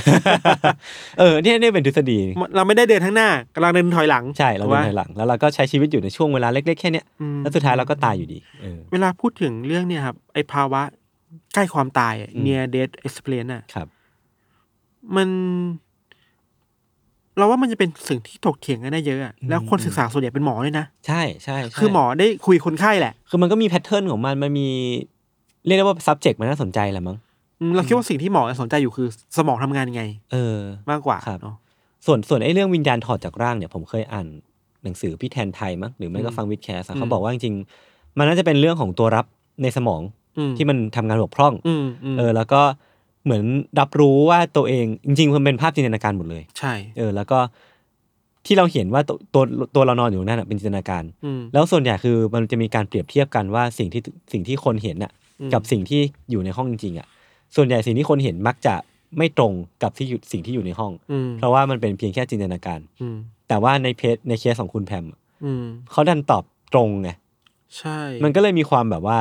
[1.18, 2.18] เออเนี่ยเนี่ยเป็นทฤษฎี
[2.56, 10.82] เราไม่ได้เดินข้างหน้ากำลังเดินถอยหลัง ใช่ เราเดินถอยหลัง แล้วเราก็ใช้ชีวิตอยู่ในช่วงเวลาเล็กๆแค่เนี้ยอืมแล้วสุดท้ายเราก็ตายอยู่ดีเออเวลาพูดถึงเรื่องเนี่ยครับ ไอภาวะ
[11.54, 13.86] ใกล้ความตายอะอืม near death experience อะครับ
[15.16, 15.28] มัน
[17.38, 24.68] เราว่ามันจะเป็นสิ่งที่ถกเถียงกันได้เยอะอะอืมแล้วคนศึกษาส่วนใหญ่เป็นหมอเลยนะใช่ใช่ใช่ คือหมอได้คุยคนไข้แหละ คือมันก็มีแพทเทิร์นของมัน มันมี
[25.66, 27.31] เรียกได้ว่า subject มันน่าสนใจแหละมั้งอืม
[27.76, 30.02] เราคิดว่าสิ่งที่หมอสนใจอยู่คือ สมองทำงานยังไง
[30.32, 30.58] เออ
[30.90, 31.56] มากกว่าครับเนาะ
[32.06, 34.26] ส่วนส่วนไอ้เรื่องวิญญาณถอดจากร่างเนี่ยผมเคยอ่าน
[34.82, 39.26] หนังสือพี่แทนไทยมั้งหรือไม่ก็อืมฟังวิดแคสอืมเขาบอกว่าจริงๆมันน่าจะเป็นเรื่องของตัวรับ
[39.62, 40.02] ในสมอง
[40.38, 42.60] อืมที่มันทำงานบกพร่องอืมอืมเออ แล้วก็
[43.24, 43.44] เหมือน
[43.80, 47.38] รับรู้ว่าตัวเองจริงๆมันเป็นภาพจินตนาการหมดเลย ใช่ เออ แล้วก็
[48.46, 49.42] ที่เราเห็นว่าตัวตัว
[49.74, 54.02] ตัวเรานอนอยู่นั่นนะเป็นจินตนาการอืมแล้วส่วนใหญ่คือมันจะมีการเปรียบเทียบกันว่าสิ่งที่
[54.32, 56.00] สิ่งที่คนเห็นน่ะอืมกับสิ่งที่
[56.30, 57.06] อยู่ในห้องจริงๆอะ
[57.56, 58.74] ส่วนใหญ่สิ่งที่คนเห็นมักจะ
[59.18, 63.16] ไม่ตรงกับที่อยู่สิ่งที่อยู่ในห้องอืมเพราะว่ามันเป็นเพียงแค่จินตนาการอืม
[63.48, 67.10] แต่ว่าในเพจในเคสของคุณแพมอะอืมเขาดันตอบตรงไง
[67.78, 69.20] ใช่ มันก็เลยมีความแบบว่า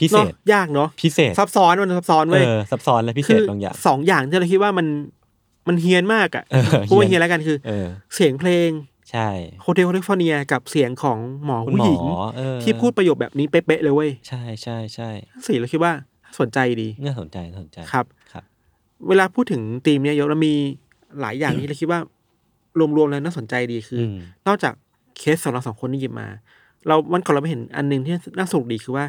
[0.00, 4.86] พิเศเนาะษยากเนาะพิเศษซับซ้อนมันซับซ้อนเอเว้ยอซับซ้อนและพิเศคืษบางอย่างสองอย่างที่เราคิดว่ามัน
[5.68, 8.70] มันเฮี้ยนมากอะเออพูดว่าเฮี้เฮี้ยยนนแล้วกันคือเออเสียงเพลง
[9.10, 9.28] ใช่
[9.62, 15.10] โฮเทลแคลิฟอร์เนียกับเสียงของหมอคุณผู้หมหญิงอเออที่พูดประโยคแบบนี้เป๊ะๆเลยเว้ยใช่ใช่ใช่
[15.46, 15.92] สี่เราคิดว่า
[16.40, 18.44] สนใจดีน่าสนใจน่าสนใจครับครับ
[19.08, 20.54] เวลาพูดถึงธีมเนี้ยยศมันมี
[21.20, 22.00] หลายอย่างที่เราคิดว่า
[22.96, 24.16] รวมๆแล้วน่าสนใจดีคืออม
[24.46, 24.74] นอกจาก
[25.18, 26.28] เคสของเราสองคนที่หยิบมา
[26.86, 29.04] เราวันก่อนเราไปเห็นอันหนึ่งที่น่าสนุกดีคือว่า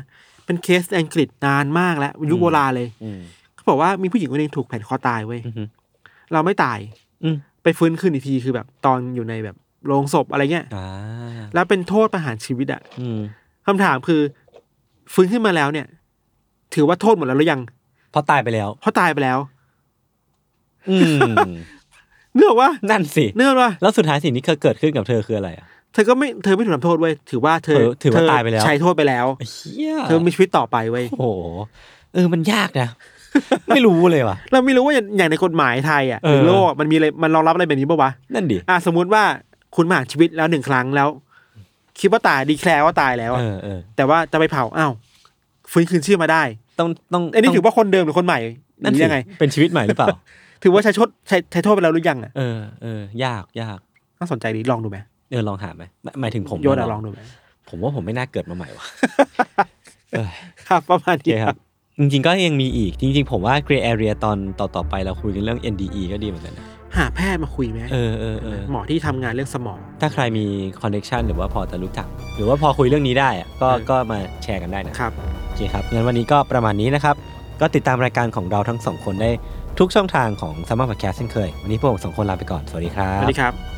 [0.46, 3.20] เป็นเคสในอังกฤษนานมากแล้วยุคโบราณเลยอืม
[3.56, 5.64] เขาบอกว่ามีผู้หญิงคนหนึงถูกแผ่นคอตายเว้ยอือฮึ
[6.34, 6.80] เราไม่ตาย
[7.24, 9.56] อืมไปฟื้นขึ้นอีกทีคือแบบตอนอยู่ในแบบ
[9.86, 10.86] โรงศพอะไรเงี้ยอ่า
[11.54, 13.20] แล้วเป็นโทษประหารชีวิตอะอืม
[13.68, 14.22] คำถามคือ
[15.14, 15.88] ฟื้นขึ้นมาแล้วเนี่ย
[16.76, 17.62] ถือว่าโทษหมดแล้วหรือยัง
[18.12, 19.38] เพราะตายไปแล้ว เพราะตายไปแล้ว
[20.90, 20.98] อื
[21.32, 21.34] ม
[22.36, 31.28] เนื่องว่านั่นสิเนื่องว่าแล้วสุดท้ายสิ่งที่เคยเกิดขึ้นกับเธอคืออะไรอะเธอก็ไม่เธอไม่ถูกทำโทษเว้ยถือว่าเธอเออถือว่าตายไปแล้วใช้โทษไปแล้วไอ้เหี้ยเธอมีชีวิตต่อไปเว้ยโอ้โห
[32.14, 32.90] เออมันยากนะ
[33.70, 39.24] ไม่รู้เลยว่ะ เราไม่รู้ว่าอย่างอย่างในกฎหมายไทยอะเอหอรือโลกอะมันมีอะไรมันรองรับอะไรแบบนี้ปะวะนั่นดิอะสมมุติว่า
[39.76, 41.08] คุณประหารชีวิตแล้วหนึ่งครั้งแล้ว
[42.00, 44.92] คิดว่าตายดีแคลร์ว่าตายแล้วอะเออเออแต่ว่าจะไปเผาอ้าว
[45.72, 46.44] ฟื้นคืนชีพมาได้
[46.80, 48.40] ต้องต้องอันนี้ต้งถือว่าคนเดิมหรือคนใหม่
[48.82, 50.08] หนั่นรือสิยังไง เป็นชีวิตใหม่หรือเปล่า
[50.64, 53.78] ถือว่าใช้โทษใช้ใช้โทษไปแล้วหรือยังอะเออเออยากยาก
[54.20, 54.98] น่าสนใจดีลองดูไหม
[55.32, 57.20] เออลองหาไหมหมายหมายถึงผมโยนเหรอะลองดูไหม
[57.70, 58.86] ผมว่าผมไม่น่าเกิดมาใหม่ว่ะ
[60.12, 60.30] เออ
[60.70, 61.58] ครับประมาณโอเคนี้คครัรับบ
[62.00, 70.46] จริงๆก็ยังมีอีก จริง ๆ ผมว่า gray area ตอนต่อๆไปเราคุยกันเรื่อง NDE ก็ดีเหมือนกันนะ หาแพทย์มาคุยไหมเออเออเออหมอที่ทำงานเรื่องสมอง ถ้าใครมี
[70.82, 75.12] connection หรือว่าพอจะรู้จัก หรือว่าพอคุยเรื่องนี้ได้อะก็เออก็มาแชร์กันได้นะครับ
[75.48, 77.16] โอเคครับงั้นวันนี้ก็ประมาณนี้นะครับ
[77.62, 79.32] ก็ติดตามรายการของเราทั้งสองคนได้
[79.80, 83.69] ทุกช่องทางของ s ัมม r ร์ o d แคสเช่นเคย วันนี้พวกผมสองคนลาไปก่อน สวัสดีครัสบวัสดีครับ